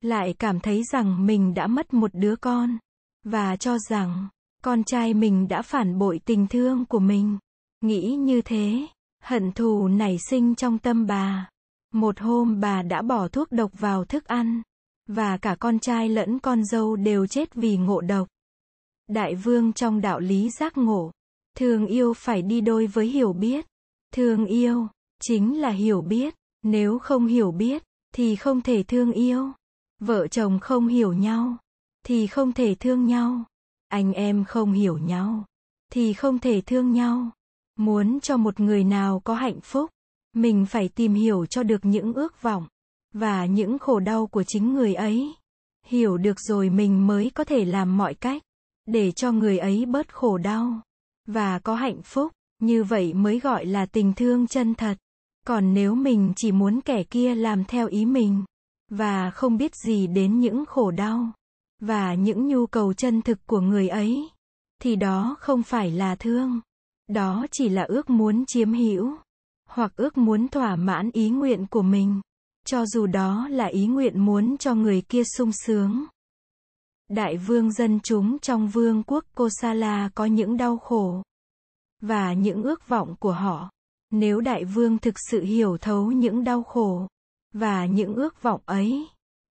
lại 0.00 0.34
cảm 0.38 0.60
thấy 0.60 0.82
rằng 0.92 1.26
mình 1.26 1.54
đã 1.54 1.66
mất 1.66 1.94
một 1.94 2.10
đứa 2.14 2.36
con, 2.36 2.78
và 3.24 3.56
cho 3.56 3.78
rằng 3.78 4.28
con 4.64 4.84
trai 4.84 5.14
mình 5.14 5.48
đã 5.48 5.62
phản 5.62 5.98
bội 5.98 6.20
tình 6.24 6.46
thương 6.46 6.84
của 6.84 6.98
mình. 6.98 7.38
Nghĩ 7.80 8.14
như 8.14 8.42
thế, 8.42 8.86
hận 9.22 9.52
thù 9.52 9.88
nảy 9.88 10.16
sinh 10.30 10.54
trong 10.54 10.78
tâm 10.78 11.06
bà. 11.06 11.48
Một 11.94 12.20
hôm 12.20 12.60
bà 12.60 12.82
đã 12.82 13.02
bỏ 13.02 13.28
thuốc 13.28 13.52
độc 13.52 13.70
vào 13.78 14.04
thức 14.04 14.24
ăn, 14.24 14.62
và 15.06 15.36
cả 15.36 15.56
con 15.60 15.78
trai 15.78 16.08
lẫn 16.08 16.38
con 16.38 16.64
dâu 16.64 16.96
đều 16.96 17.26
chết 17.26 17.54
vì 17.54 17.76
ngộ 17.76 18.00
độc. 18.00 18.28
Đại 19.08 19.34
vương 19.34 19.72
trong 19.72 20.00
đạo 20.00 20.20
lý 20.20 20.50
giác 20.50 20.76
ngộ, 20.76 21.10
Thương 21.58 21.86
yêu 21.86 22.14
phải 22.14 22.42
đi 22.42 22.60
đôi 22.60 22.86
với 22.86 23.06
hiểu 23.06 23.32
biết. 23.32 23.66
Thương 24.14 24.46
yêu, 24.46 24.88
chính 25.20 25.60
là 25.60 25.70
hiểu 25.70 26.00
biết. 26.00 26.34
Nếu 26.62 26.98
không 26.98 27.26
hiểu 27.26 27.50
biết, 27.50 27.82
thì 28.14 28.36
không 28.36 28.60
thể 28.60 28.82
thương 28.82 29.12
yêu. 29.12 29.52
Vợ 30.00 30.28
chồng 30.28 30.58
không 30.60 30.86
hiểu 30.86 31.12
nhau, 31.12 31.56
thì 32.06 32.26
không 32.26 32.52
thể 32.52 32.74
thương 32.74 33.06
nhau. 33.06 33.44
Anh 33.88 34.12
em 34.12 34.44
không 34.44 34.72
hiểu 34.72 34.98
nhau, 34.98 35.44
thì 35.92 36.12
không 36.12 36.38
thể 36.38 36.60
thương 36.60 36.92
nhau. 36.92 37.30
Muốn 37.76 38.20
cho 38.20 38.36
một 38.36 38.60
người 38.60 38.84
nào 38.84 39.20
có 39.24 39.34
hạnh 39.34 39.60
phúc, 39.60 39.90
mình 40.32 40.66
phải 40.66 40.88
tìm 40.88 41.14
hiểu 41.14 41.46
cho 41.46 41.62
được 41.62 41.84
những 41.84 42.12
ước 42.12 42.42
vọng 42.42 42.66
và 43.14 43.46
những 43.46 43.78
khổ 43.78 44.00
đau 44.00 44.26
của 44.26 44.42
chính 44.42 44.74
người 44.74 44.94
ấy. 44.94 45.34
Hiểu 45.86 46.16
được 46.16 46.40
rồi 46.40 46.70
mình 46.70 47.06
mới 47.06 47.30
có 47.34 47.44
thể 47.44 47.64
làm 47.64 47.96
mọi 47.96 48.14
cách 48.14 48.42
để 48.86 49.12
cho 49.12 49.32
người 49.32 49.58
ấy 49.58 49.86
bớt 49.86 50.14
khổ 50.14 50.38
đau 50.38 50.80
và 51.26 51.58
có 51.58 51.74
hạnh 51.74 52.02
phúc, 52.02 52.32
như 52.58 52.84
vậy 52.84 53.14
mới 53.14 53.40
gọi 53.40 53.66
là 53.66 53.86
tình 53.86 54.12
thương 54.12 54.46
chân 54.46 54.74
thật. 54.74 54.98
Còn 55.46 55.74
nếu 55.74 55.94
mình 55.94 56.32
chỉ 56.36 56.52
muốn 56.52 56.80
kẻ 56.80 57.02
kia 57.02 57.34
làm 57.34 57.64
theo 57.64 57.86
ý 57.86 58.04
mình, 58.04 58.44
và 58.90 59.30
không 59.30 59.56
biết 59.56 59.74
gì 59.74 60.06
đến 60.06 60.40
những 60.40 60.64
khổ 60.66 60.90
đau, 60.90 61.32
và 61.80 62.14
những 62.14 62.48
nhu 62.48 62.66
cầu 62.66 62.92
chân 62.92 63.22
thực 63.22 63.46
của 63.46 63.60
người 63.60 63.88
ấy, 63.88 64.28
thì 64.82 64.96
đó 64.96 65.36
không 65.38 65.62
phải 65.62 65.90
là 65.90 66.14
thương. 66.14 66.60
Đó 67.08 67.46
chỉ 67.50 67.68
là 67.68 67.82
ước 67.82 68.10
muốn 68.10 68.44
chiếm 68.46 68.72
hữu, 68.72 69.16
hoặc 69.68 69.92
ước 69.96 70.18
muốn 70.18 70.48
thỏa 70.48 70.76
mãn 70.76 71.10
ý 71.12 71.30
nguyện 71.30 71.66
của 71.70 71.82
mình, 71.82 72.20
cho 72.66 72.86
dù 72.86 73.06
đó 73.06 73.48
là 73.50 73.66
ý 73.66 73.86
nguyện 73.86 74.24
muốn 74.24 74.56
cho 74.56 74.74
người 74.74 75.02
kia 75.08 75.22
sung 75.24 75.50
sướng. 75.52 76.04
Đại 77.08 77.36
vương 77.36 77.72
dân 77.72 78.00
chúng 78.00 78.38
trong 78.38 78.68
vương 78.68 79.02
quốc 79.02 79.24
Kosala 79.34 80.10
có 80.14 80.24
những 80.24 80.56
đau 80.56 80.78
khổ 80.78 81.22
và 82.00 82.32
những 82.32 82.62
ước 82.62 82.88
vọng 82.88 83.14
của 83.20 83.32
họ. 83.32 83.70
Nếu 84.10 84.40
đại 84.40 84.64
vương 84.64 84.98
thực 84.98 85.14
sự 85.30 85.42
hiểu 85.42 85.76
thấu 85.78 86.12
những 86.12 86.44
đau 86.44 86.62
khổ 86.62 87.06
và 87.54 87.86
những 87.86 88.14
ước 88.14 88.42
vọng 88.42 88.60
ấy, 88.66 89.08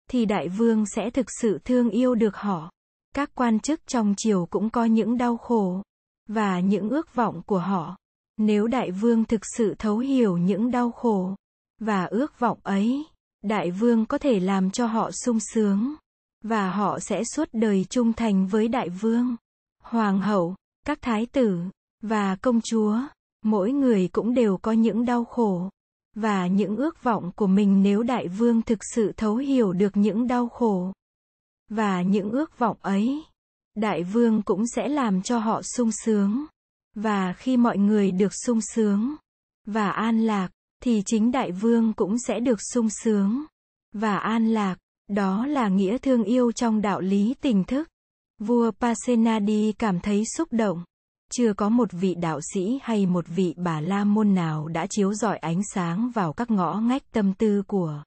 thì 0.09 0.25
đại 0.25 0.49
vương 0.49 0.85
sẽ 0.85 1.09
thực 1.09 1.25
sự 1.41 1.59
thương 1.65 1.89
yêu 1.89 2.15
được 2.15 2.35
họ. 2.35 2.71
Các 3.15 3.31
quan 3.35 3.59
chức 3.59 3.87
trong 3.87 4.13
triều 4.17 4.45
cũng 4.45 4.69
có 4.69 4.85
những 4.85 5.17
đau 5.17 5.37
khổ 5.37 5.81
và 6.27 6.59
những 6.59 6.89
ước 6.89 7.15
vọng 7.15 7.41
của 7.45 7.59
họ. 7.59 7.97
Nếu 8.37 8.67
đại 8.67 8.91
vương 8.91 9.25
thực 9.25 9.41
sự 9.57 9.75
thấu 9.79 9.97
hiểu 9.97 10.37
những 10.37 10.71
đau 10.71 10.91
khổ 10.91 11.35
và 11.79 12.05
ước 12.05 12.39
vọng 12.39 12.59
ấy, 12.63 13.05
đại 13.43 13.71
vương 13.71 14.05
có 14.05 14.17
thể 14.17 14.39
làm 14.39 14.71
cho 14.71 14.85
họ 14.85 15.11
sung 15.11 15.39
sướng 15.39 15.95
và 16.43 16.71
họ 16.71 16.99
sẽ 16.99 17.23
suốt 17.23 17.49
đời 17.51 17.85
trung 17.89 18.13
thành 18.13 18.47
với 18.47 18.67
đại 18.67 18.89
vương, 18.89 19.35
hoàng 19.83 20.19
hậu, 20.19 20.55
các 20.85 21.01
thái 21.01 21.25
tử 21.25 21.59
và 22.01 22.35
công 22.35 22.61
chúa. 22.61 22.99
Mỗi 23.43 23.71
người 23.71 24.09
cũng 24.11 24.33
đều 24.33 24.57
có 24.57 24.71
những 24.71 25.05
đau 25.05 25.25
khổ 25.25 25.69
và 26.17 26.47
những 26.47 26.77
ước 26.77 27.03
vọng 27.03 27.31
của 27.35 27.47
mình 27.47 27.83
nếu 27.83 28.03
đại 28.03 28.27
vương 28.27 28.61
thực 28.61 28.79
sự 28.93 29.11
thấu 29.17 29.35
hiểu 29.35 29.73
được 29.73 29.97
những 29.97 30.27
đau 30.27 30.49
khổ 30.49 30.93
Và 31.69 32.01
những 32.01 32.31
ước 32.31 32.59
vọng 32.59 32.77
ấy, 32.81 33.23
đại 33.75 34.03
vương 34.03 34.41
cũng 34.41 34.67
sẽ 34.67 34.87
làm 34.87 35.21
cho 35.21 35.39
họ 35.39 35.61
sung 35.61 35.91
sướng. 35.91 36.45
Và 36.95 37.33
khi 37.33 37.57
mọi 37.57 37.77
người 37.77 38.11
được 38.11 38.33
sung 38.45 38.59
sướng 38.61 39.15
và 39.65 39.89
an 39.89 40.21
lạc, 40.21 40.49
thì 40.83 41.01
chính 41.05 41.31
đại 41.31 41.51
vương 41.51 41.93
cũng 41.93 42.15
sẽ 42.27 42.39
được 42.39 42.59
sung 42.61 42.87
sướng 42.89 43.45
và 43.93 44.17
an 44.17 44.53
lạc. 44.53 44.77
Đó 45.09 45.45
là 45.45 45.69
nghĩa 45.69 45.97
thương 45.97 46.23
yêu 46.23 46.51
trong 46.51 46.81
đạo 46.81 47.01
lý 47.01 47.35
tình 47.41 47.63
thức. 47.63 47.89
Vua 48.39 48.71
Pasenadi 48.71 49.73
cảm 49.79 49.99
thấy 49.99 50.23
xúc 50.25 50.47
động. 50.51 50.83
Chưa 51.31 51.53
có 51.53 51.69
một 51.69 51.91
vị 51.91 52.15
đạo 52.15 52.39
sĩ 52.53 52.79
hay 52.83 53.05
một 53.05 53.25
vị 53.27 53.53
bà 53.57 53.81
la 53.81 54.03
môn 54.03 54.35
nào 54.35 54.67
đã 54.67 54.87
chiếu 54.89 55.13
rọi 55.13 55.37
ánh 55.37 55.61
sáng 55.73 56.11
vào 56.11 56.33
các 56.33 56.51
ngõ 56.51 56.79
ngách 56.79 57.11
tâm 57.11 57.33
tư 57.33 57.63
của 57.67 58.03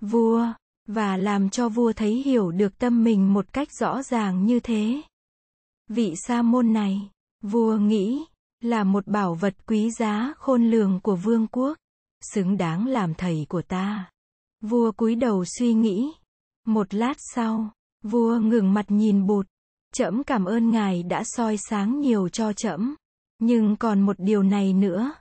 vua, 0.00 0.46
và 0.86 1.16
làm 1.16 1.50
cho 1.50 1.68
vua 1.68 1.92
thấy 1.92 2.22
hiểu 2.22 2.50
được 2.50 2.78
tâm 2.78 3.04
mình 3.04 3.32
một 3.34 3.52
cách 3.52 3.68
rõ 3.72 4.02
ràng 4.02 4.46
như 4.46 4.60
thế. 4.60 5.02
Vị 5.88 6.14
sa 6.16 6.42
môn 6.42 6.72
này, 6.72 7.10
vua 7.42 7.76
nghĩ, 7.76 8.24
là 8.60 8.84
một 8.84 9.06
bảo 9.06 9.34
vật 9.34 9.54
quý 9.66 9.90
giá 9.90 10.34
khôn 10.36 10.70
lường 10.70 11.00
của 11.00 11.16
vương 11.16 11.46
quốc, 11.46 11.78
xứng 12.32 12.56
đáng 12.56 12.86
làm 12.86 13.14
thầy 13.14 13.46
của 13.48 13.62
ta. 13.62 14.10
Vua 14.60 14.92
cúi 14.92 15.14
đầu 15.14 15.44
suy 15.44 15.74
nghĩ. 15.74 16.12
Một 16.66 16.94
lát 16.94 17.14
sau, 17.18 17.70
vua 18.02 18.38
ngừng 18.38 18.74
mặt 18.74 18.86
nhìn 18.88 19.26
bụt. 19.26 19.46
Trẫm 19.94 20.24
cảm 20.24 20.44
ơn 20.44 20.70
ngài 20.70 21.02
đã 21.02 21.22
soi 21.24 21.56
sáng 21.70 22.00
nhiều 22.00 22.28
cho 22.28 22.52
trẫm. 22.52 22.94
Nhưng 23.38 23.76
còn 23.76 24.00
một 24.00 24.16
điều 24.18 24.42
này 24.42 24.72
nữa. 24.72 25.12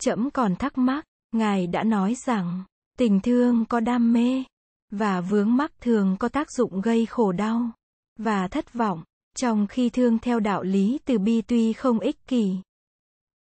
Trẫm 0.00 0.30
còn 0.30 0.56
thắc 0.56 0.78
mắc, 0.78 1.04
ngài 1.32 1.66
đã 1.66 1.82
nói 1.84 2.14
rằng, 2.26 2.64
tình 2.98 3.20
thương 3.20 3.64
có 3.64 3.80
đam 3.80 4.12
mê, 4.12 4.44
và 4.90 5.20
vướng 5.20 5.56
mắc 5.56 5.72
thường 5.80 6.16
có 6.18 6.28
tác 6.28 6.50
dụng 6.50 6.80
gây 6.80 7.06
khổ 7.06 7.32
đau, 7.32 7.70
và 8.18 8.48
thất 8.48 8.72
vọng, 8.72 9.02
trong 9.36 9.66
khi 9.66 9.90
thương 9.90 10.18
theo 10.18 10.40
đạo 10.40 10.62
lý 10.62 10.98
từ 11.04 11.18
bi 11.18 11.42
tuy 11.42 11.72
không 11.72 11.98
ích 11.98 12.26
kỷ, 12.26 12.56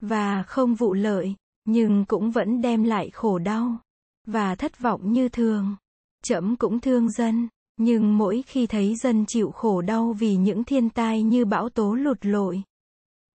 và 0.01 0.43
không 0.43 0.75
vụ 0.75 0.95
lợi, 0.95 1.35
nhưng 1.65 2.05
cũng 2.05 2.31
vẫn 2.31 2.61
đem 2.61 2.83
lại 2.83 3.11
khổ 3.11 3.39
đau 3.39 3.79
và 4.27 4.55
thất 4.55 4.79
vọng 4.79 5.13
như 5.13 5.29
thường. 5.29 5.77
Trẫm 6.25 6.57
cũng 6.57 6.81
thương 6.81 7.11
dân, 7.11 7.49
nhưng 7.83 8.19
mỗi 8.19 8.43
khi 8.47 8.67
thấy 8.67 8.95
dân 8.97 9.25
chịu 9.29 9.51
khổ 9.51 9.81
đau 9.81 10.13
vì 10.13 10.37
những 10.37 10.65
thiên 10.65 10.91
tai 10.91 11.23
như 11.23 11.45
bão 11.45 11.69
tố 11.69 11.95
lụt 11.95 12.19
lội, 12.21 12.63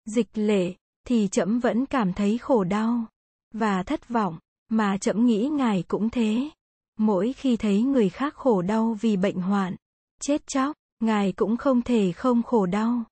dịch 0.07 0.29
lệ, 0.35 0.75
thì 1.07 1.29
trẫm 1.29 1.61
vẫn 1.61 1.87
cảm 1.87 2.13
thấy 2.13 2.39
khổ 2.39 2.65
đau 2.65 3.07
và 3.55 3.83
thất 3.83 4.09
vọng, 4.09 4.39
mà 4.69 4.97
trẫm 4.99 5.27
nghĩ 5.27 5.49
ngài 5.53 5.83
cũng 5.89 6.11
thế. 6.11 6.51
Mỗi 6.99 7.33
khi 7.33 7.57
thấy 7.57 7.83
người 7.83 8.09
khác 8.09 8.35
khổ 8.35 8.63
đau 8.63 8.97
vì 9.01 9.17
bệnh 9.17 9.37
hoạn, 9.37 9.77
chết 10.21 10.47
chóc, 10.47 10.77
ngài 11.01 11.33
cũng 11.33 11.57
không 11.57 11.83
thể 11.83 12.13
không 12.13 12.43
khổ 12.43 12.67
đau. 12.67 13.05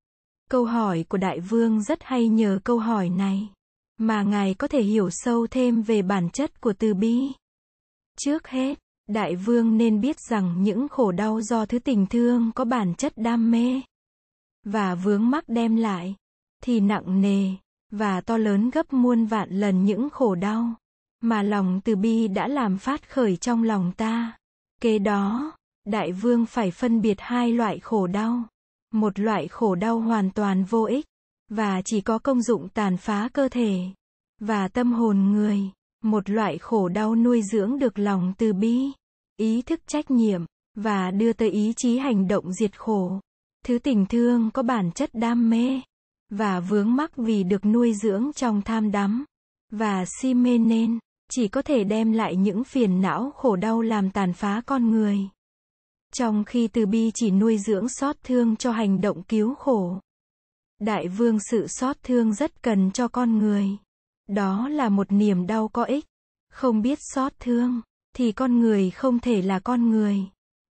Câu 0.51 0.65
hỏi 0.65 1.05
của 1.09 1.19
đại 1.19 1.41
vương 1.41 1.83
rất 1.83 1.99
hay 2.03 2.29
nhờ 2.29 2.59
câu 2.65 2.79
hỏi 2.79 3.09
này, 3.09 3.49
mà 3.99 4.23
ngài 4.23 4.55
có 4.55 4.69
thể 4.69 4.83
hiểu 4.83 5.09
sâu 5.11 5.47
thêm 5.47 5.83
về 5.83 6.03
bản 6.03 6.31
chất 6.31 6.61
của 6.61 6.73
từ 6.79 6.95
bi. 6.95 7.33
Trước 8.19 8.49
hết, 8.49 8.79
đại 9.11 9.37
vương 9.37 9.79
nên 9.79 10.01
biết 10.01 10.21
rằng 10.21 10.63
những 10.63 10.89
khổ 10.89 11.13
đau 11.13 11.41
do 11.41 11.67
thứ 11.67 11.79
tình 11.79 12.07
thương 12.07 12.53
có 12.55 12.65
bản 12.65 12.95
chất 12.95 13.13
đam 13.17 13.51
mê 13.51 13.81
và 14.65 14.95
vướng 14.95 15.31
mắc 15.31 15.45
đem 15.49 15.77
lại 15.77 16.15
thì 16.63 16.81
nặng 16.81 17.21
nề 17.21 17.51
và 17.91 18.21
to 18.21 18.37
lớn 18.37 18.71
gấp 18.71 18.93
muôn 18.93 19.27
vạn 19.27 19.51
lần 19.51 19.85
những 19.85 20.11
khổ 20.11 20.35
đau 20.35 20.75
mà 21.21 21.43
lòng 21.43 21.81
từ 21.85 21.97
bi 21.97 22.29
đã 22.29 22.49
làm 22.49 22.79
phát 22.79 23.11
khởi 23.11 23.37
trong 23.37 23.63
lòng 23.63 23.93
ta. 23.97 24.37
Kế 24.81 24.99
đó, 24.99 25.53
đại 25.87 26.13
vương 26.13 26.47
phải 26.47 26.71
phân 26.71 27.01
biệt 27.01 27.17
hai 27.21 27.53
loại 27.53 27.79
khổ 27.79 28.07
đau. 28.07 28.43
Một 28.93 29.19
loại 29.19 29.49
khổ 29.49 29.75
đau 29.75 30.01
hoàn 30.01 30.31
toàn 30.31 30.65
vô 30.65 30.85
ích 30.85 31.05
và 31.49 31.83
chỉ 31.85 32.01
có 32.01 32.19
công 32.19 32.43
dụng 32.43 32.69
tàn 32.69 32.97
phá 32.97 33.29
cơ 33.33 33.49
thể 33.49 33.81
và 34.41 34.69
tâm 34.69 34.93
hồn 34.93 35.19
người 35.33 35.71
một 36.05 36.31
loại 36.31 36.59
khổ 36.59 36.89
đau 36.89 37.17
nuôi 37.17 37.43
dưỡng 37.43 37.79
được 37.79 37.99
lòng 37.99 38.33
từ 38.39 38.53
bi, 38.53 38.91
ý 39.41 39.63
thức 39.63 39.81
trách 39.87 40.11
nhiệm, 40.11 40.45
và 40.75 41.11
đưa 41.11 41.33
tới 41.33 41.51
ý 41.51 41.73
chí 41.77 41.99
hành 41.99 42.29
động 42.29 42.53
diệt 42.53 42.79
khổ. 42.79 43.21
Thứ 43.65 43.79
tình 43.79 44.07
thương 44.07 44.51
có 44.51 44.63
bản 44.63 44.91
chất 44.93 45.11
đam 45.13 45.51
mê, 45.51 45.81
và 46.31 46.61
vướng 46.61 46.97
mắc 46.97 47.17
vì 47.17 47.43
được 47.45 47.65
nuôi 47.65 47.95
dưỡng 47.95 48.31
trong 48.35 48.63
tham 48.63 48.91
đắm, 48.91 49.25
và 49.71 50.05
si 50.21 50.35
mê 50.35 50.59
nên, 50.59 50.99
chỉ 51.31 51.49
có 51.49 51.63
thể 51.63 51.85
đem 51.85 52.13
lại 52.13 52.37
những 52.37 52.65
phiền 52.65 53.01
não 53.01 53.31
khổ 53.31 53.57
đau 53.57 53.81
làm 53.81 54.11
tàn 54.11 54.33
phá 54.33 54.63
con 54.67 54.91
người. 54.91 55.19
Trong 56.13 56.45
khi 56.45 56.69
từ 56.69 56.87
bi 56.87 57.11
chỉ 57.15 57.31
nuôi 57.31 57.59
dưỡng 57.59 57.89
xót 57.89 58.17
thương 58.23 58.57
cho 58.57 58.73
hành 58.73 59.01
động 59.01 59.23
cứu 59.23 59.55
khổ. 59.55 60.01
Đại 60.81 61.09
vương 61.09 61.39
sự 61.51 61.67
xót 61.67 61.97
thương 62.03 62.35
rất 62.35 62.63
cần 62.63 62.91
cho 62.91 63.09
con 63.09 63.39
người. 63.39 63.69
Đó 64.29 64.69
là 64.69 64.89
một 64.89 65.13
niềm 65.13 65.47
đau 65.47 65.69
có 65.69 65.85
ích. 65.85 66.05
Không 66.53 66.83
biết 66.83 66.99
xót 67.15 67.33
thương, 67.39 67.81
thì 68.17 68.33
con 68.33 68.61
người 68.61 68.91
không 68.91 69.19
thể 69.19 69.43
là 69.43 69.59
con 69.59 69.91
người. 69.91 70.21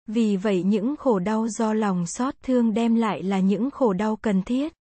Vì 0.07 0.37
vậy 0.37 0.63
những 0.63 0.95
khổ 0.95 1.19
đau 1.19 1.47
do 1.47 1.73
lòng 1.73 2.05
xót 2.07 2.35
thương 2.41 2.73
đem 2.73 2.95
lại 2.95 3.23
là 3.23 3.39
những 3.39 3.71
khổ 3.71 3.93
đau 3.93 4.15
cần 4.15 4.43
thiết. 4.43 4.73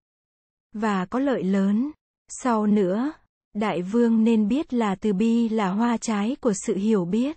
Và 0.72 1.06
có 1.06 1.18
lợi 1.18 1.42
lớn. 1.42 1.90
Sau 2.28 2.66
nữa, 2.66 3.12
đại 3.54 3.82
vương 3.82 4.24
nên 4.24 4.48
biết 4.48 4.74
là 4.74 4.94
từ 4.94 5.12
bi 5.12 5.48
là 5.48 5.70
hoa 5.70 5.96
trái 5.96 6.36
của 6.40 6.52
sự 6.66 6.76
hiểu 6.76 7.04
biết. 7.04 7.36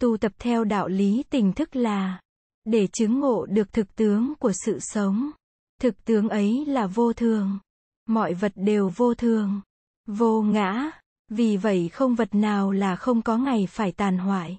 Tu 0.00 0.16
tập 0.16 0.32
theo 0.38 0.64
đạo 0.64 0.88
lý 0.88 1.22
tình 1.30 1.52
thức 1.52 1.76
là 1.76 2.20
để 2.64 2.86
chứng 2.86 3.20
ngộ 3.20 3.46
được 3.46 3.72
thực 3.72 3.96
tướng 3.96 4.32
của 4.38 4.52
sự 4.64 4.78
sống. 4.80 5.30
Thực 5.80 6.04
tướng 6.04 6.28
ấy 6.28 6.64
là 6.66 6.86
vô 6.86 7.12
thường. 7.12 7.58
Mọi 8.08 8.34
vật 8.34 8.52
đều 8.54 8.90
vô 8.96 9.14
thường. 9.14 9.60
Vô 10.06 10.42
ngã, 10.42 10.90
vì 11.32 11.56
vậy 11.56 11.88
không 11.88 12.14
vật 12.14 12.34
nào 12.34 12.70
là 12.72 12.96
không 12.96 13.22
có 13.22 13.36
ngày 13.36 13.66
phải 13.70 13.92
tàn 13.92 14.18
hoại. 14.18 14.58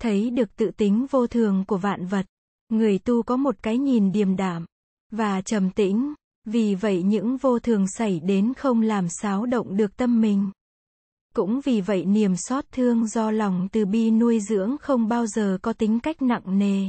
Thấy 0.00 0.30
được 0.30 0.56
tự 0.56 0.70
tính 0.76 1.06
vô 1.10 1.26
thường 1.26 1.64
của 1.66 1.76
vạn 1.76 2.06
vật, 2.06 2.26
người 2.68 2.98
tu 2.98 3.22
có 3.22 3.36
một 3.36 3.62
cái 3.62 3.78
nhìn 3.78 4.12
điềm 4.12 4.36
đạm 4.36 4.66
và 5.10 5.40
trầm 5.40 5.70
tĩnh, 5.70 6.14
vì 6.44 6.74
vậy 6.74 7.02
những 7.02 7.36
vô 7.36 7.58
thường 7.58 7.86
xảy 7.88 8.20
đến 8.20 8.54
không 8.54 8.80
làm 8.80 9.08
xáo 9.08 9.46
động 9.46 9.76
được 9.76 9.96
tâm 9.96 10.20
mình. 10.20 10.50
Cũng 11.34 11.60
vì 11.60 11.80
vậy 11.80 12.04
niềm 12.04 12.36
xót 12.36 12.64
thương 12.72 13.06
do 13.06 13.30
lòng 13.30 13.68
từ 13.72 13.86
bi 13.86 14.10
nuôi 14.10 14.40
dưỡng 14.40 14.76
không 14.80 15.08
bao 15.08 15.26
giờ 15.26 15.58
có 15.62 15.72
tính 15.72 16.00
cách 16.00 16.22
nặng 16.22 16.58
nề 16.58 16.86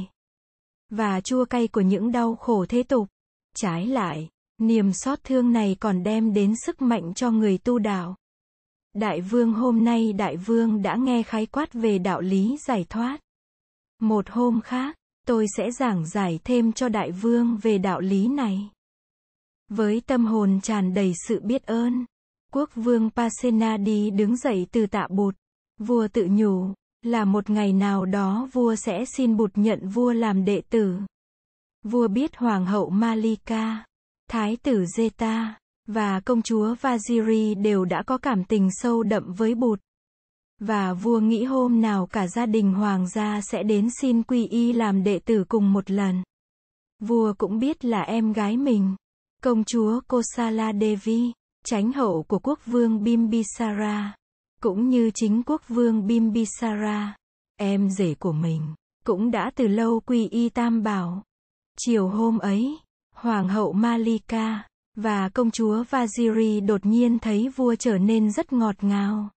và 0.90 1.20
chua 1.20 1.44
cay 1.44 1.68
của 1.68 1.80
những 1.80 2.12
đau 2.12 2.36
khổ 2.36 2.66
thế 2.68 2.82
tục. 2.82 3.08
Trái 3.56 3.86
lại, 3.86 4.28
Niềm 4.60 4.92
xót 4.92 5.18
thương 5.24 5.52
này 5.52 5.76
còn 5.80 6.02
đem 6.02 6.34
đến 6.34 6.54
sức 6.66 6.82
mạnh 6.82 7.14
cho 7.14 7.30
người 7.30 7.58
tu 7.58 7.78
đạo. 7.78 8.16
Đại 8.94 9.20
vương 9.20 9.52
hôm 9.52 9.84
nay 9.84 10.12
đại 10.12 10.36
vương 10.36 10.82
đã 10.82 10.96
nghe 10.96 11.22
khái 11.22 11.46
quát 11.46 11.72
về 11.72 11.98
đạo 11.98 12.20
lý 12.20 12.56
giải 12.66 12.86
thoát. 12.90 13.20
Một 14.00 14.30
hôm 14.30 14.60
khác, 14.60 14.96
tôi 15.26 15.46
sẽ 15.56 15.70
giảng 15.70 16.06
giải 16.06 16.38
thêm 16.44 16.72
cho 16.72 16.88
đại 16.88 17.10
vương 17.12 17.56
về 17.62 17.78
đạo 17.78 18.00
lý 18.00 18.28
này. 18.28 18.70
Với 19.68 20.02
tâm 20.06 20.26
hồn 20.26 20.60
tràn 20.62 20.94
đầy 20.94 21.12
sự 21.28 21.40
biết 21.40 21.66
ơn, 21.66 22.04
quốc 22.52 22.70
vương 22.74 23.10
Pasenadi 23.10 24.10
đứng 24.10 24.36
dậy 24.36 24.66
từ 24.72 24.86
tạ 24.86 25.06
bụt. 25.10 25.34
Vua 25.80 26.08
tự 26.08 26.26
nhủ, 26.30 26.74
là 27.02 27.24
một 27.24 27.50
ngày 27.50 27.72
nào 27.72 28.04
đó 28.04 28.48
vua 28.52 28.74
sẽ 28.74 29.04
xin 29.16 29.36
bụt 29.36 29.50
nhận 29.54 29.88
vua 29.88 30.12
làm 30.12 30.44
đệ 30.44 30.62
tử. 30.70 30.98
Vua 31.82 32.08
biết 32.08 32.36
hoàng 32.36 32.66
hậu 32.66 32.90
Malika 32.90 33.84
Thái 34.30 34.56
tử 34.56 34.84
Zeta 34.96 35.52
và 35.86 36.20
công 36.20 36.42
chúa 36.42 36.74
Vajiri 36.74 37.62
đều 37.62 37.84
đã 37.84 38.02
có 38.02 38.18
cảm 38.18 38.44
tình 38.44 38.68
sâu 38.72 39.02
đậm 39.02 39.32
với 39.32 39.54
bụt. 39.54 39.80
Và 40.60 40.92
vua 40.92 41.20
nghĩ 41.20 41.44
hôm 41.44 41.80
nào 41.80 42.06
cả 42.06 42.26
gia 42.28 42.46
đình 42.46 42.74
hoàng 42.74 43.08
gia 43.08 43.40
sẽ 43.40 43.62
đến 43.62 43.88
xin 44.00 44.22
quy 44.22 44.46
y 44.46 44.72
làm 44.72 45.04
đệ 45.04 45.18
tử 45.18 45.44
cùng 45.48 45.72
một 45.72 45.90
lần. 45.90 46.22
Vua 47.00 47.34
cũng 47.38 47.58
biết 47.58 47.84
là 47.84 48.02
em 48.02 48.32
gái 48.32 48.56
mình, 48.56 48.96
công 49.42 49.64
chúa 49.64 50.00
Kosala 50.08 50.72
Devi, 50.80 51.32
tránh 51.64 51.92
hậu 51.92 52.22
của 52.22 52.38
quốc 52.38 52.58
vương 52.66 53.02
Bimbisara, 53.02 54.14
cũng 54.60 54.88
như 54.88 55.10
chính 55.14 55.42
quốc 55.46 55.68
vương 55.68 56.06
Bimbisara, 56.06 57.16
em 57.56 57.90
rể 57.90 58.14
của 58.14 58.32
mình, 58.32 58.74
cũng 59.06 59.30
đã 59.30 59.50
từ 59.54 59.66
lâu 59.66 60.00
quy 60.00 60.28
y 60.28 60.48
tam 60.48 60.82
bảo. 60.82 61.22
Chiều 61.78 62.08
hôm 62.08 62.38
ấy, 62.38 62.78
Hoàng 63.14 63.48
hậu 63.48 63.72
Malika 63.72 64.62
và 64.96 65.28
công 65.28 65.50
chúa 65.50 65.82
Vaziri 65.90 66.66
đột 66.66 66.86
nhiên 66.86 67.18
thấy 67.18 67.48
vua 67.48 67.74
trở 67.74 67.98
nên 67.98 68.30
rất 68.30 68.52
ngọt 68.52 68.84
ngào 68.84 69.30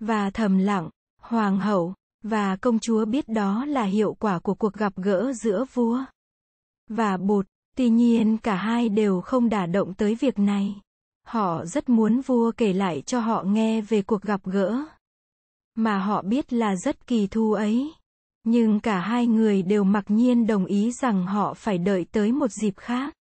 và 0.00 0.30
thầm 0.30 0.58
lặng. 0.58 0.90
Hoàng 1.20 1.58
hậu, 1.58 1.94
và 2.22 2.56
công 2.56 2.78
chúa 2.78 3.04
biết 3.04 3.28
đó 3.28 3.64
là 3.64 3.82
hiệu 3.82 4.16
quả 4.18 4.38
của 4.38 4.54
cuộc 4.54 4.72
gặp 4.72 4.92
gỡ 4.96 5.32
giữa 5.32 5.64
vua 5.74 6.04
và 6.88 7.16
bột 7.16 7.46
Tuy 7.76 7.88
nhiên, 7.88 8.38
cả 8.38 8.54
hai 8.54 8.88
đều 8.88 9.20
không 9.20 9.48
đả 9.48 9.66
động 9.66 9.94
tới 9.94 10.14
việc 10.14 10.38
này. 10.38 10.80
Họ 11.26 11.64
rất 11.64 11.88
muốn 11.88 12.20
vua 12.20 12.52
kể 12.56 12.72
lại 12.72 13.02
cho 13.06 13.20
họ 13.20 13.42
nghe 13.42 13.80
về 13.80 14.02
cuộc 14.02 14.22
gặp 14.22 14.40
gỡ 14.44 14.84
mà 15.74 15.98
họ 15.98 16.22
biết 16.22 16.52
là 16.52 16.76
rất 16.76 17.06
kỳ 17.06 17.26
thu 17.26 17.52
ấy. 17.52 17.92
Nhưng 18.44 18.80
cả 18.80 19.00
hai 19.00 19.26
người 19.26 19.62
đều 19.62 19.84
mặc 19.84 20.04
nhiên 20.08 20.46
đồng 20.46 20.64
ý 20.64 20.92
rằng 20.92 21.26
họ 21.26 21.54
phải 21.54 21.78
đợi 21.78 22.06
tới 22.12 22.32
một 22.32 22.52
dịp 22.52 22.74
khác. 22.76 23.14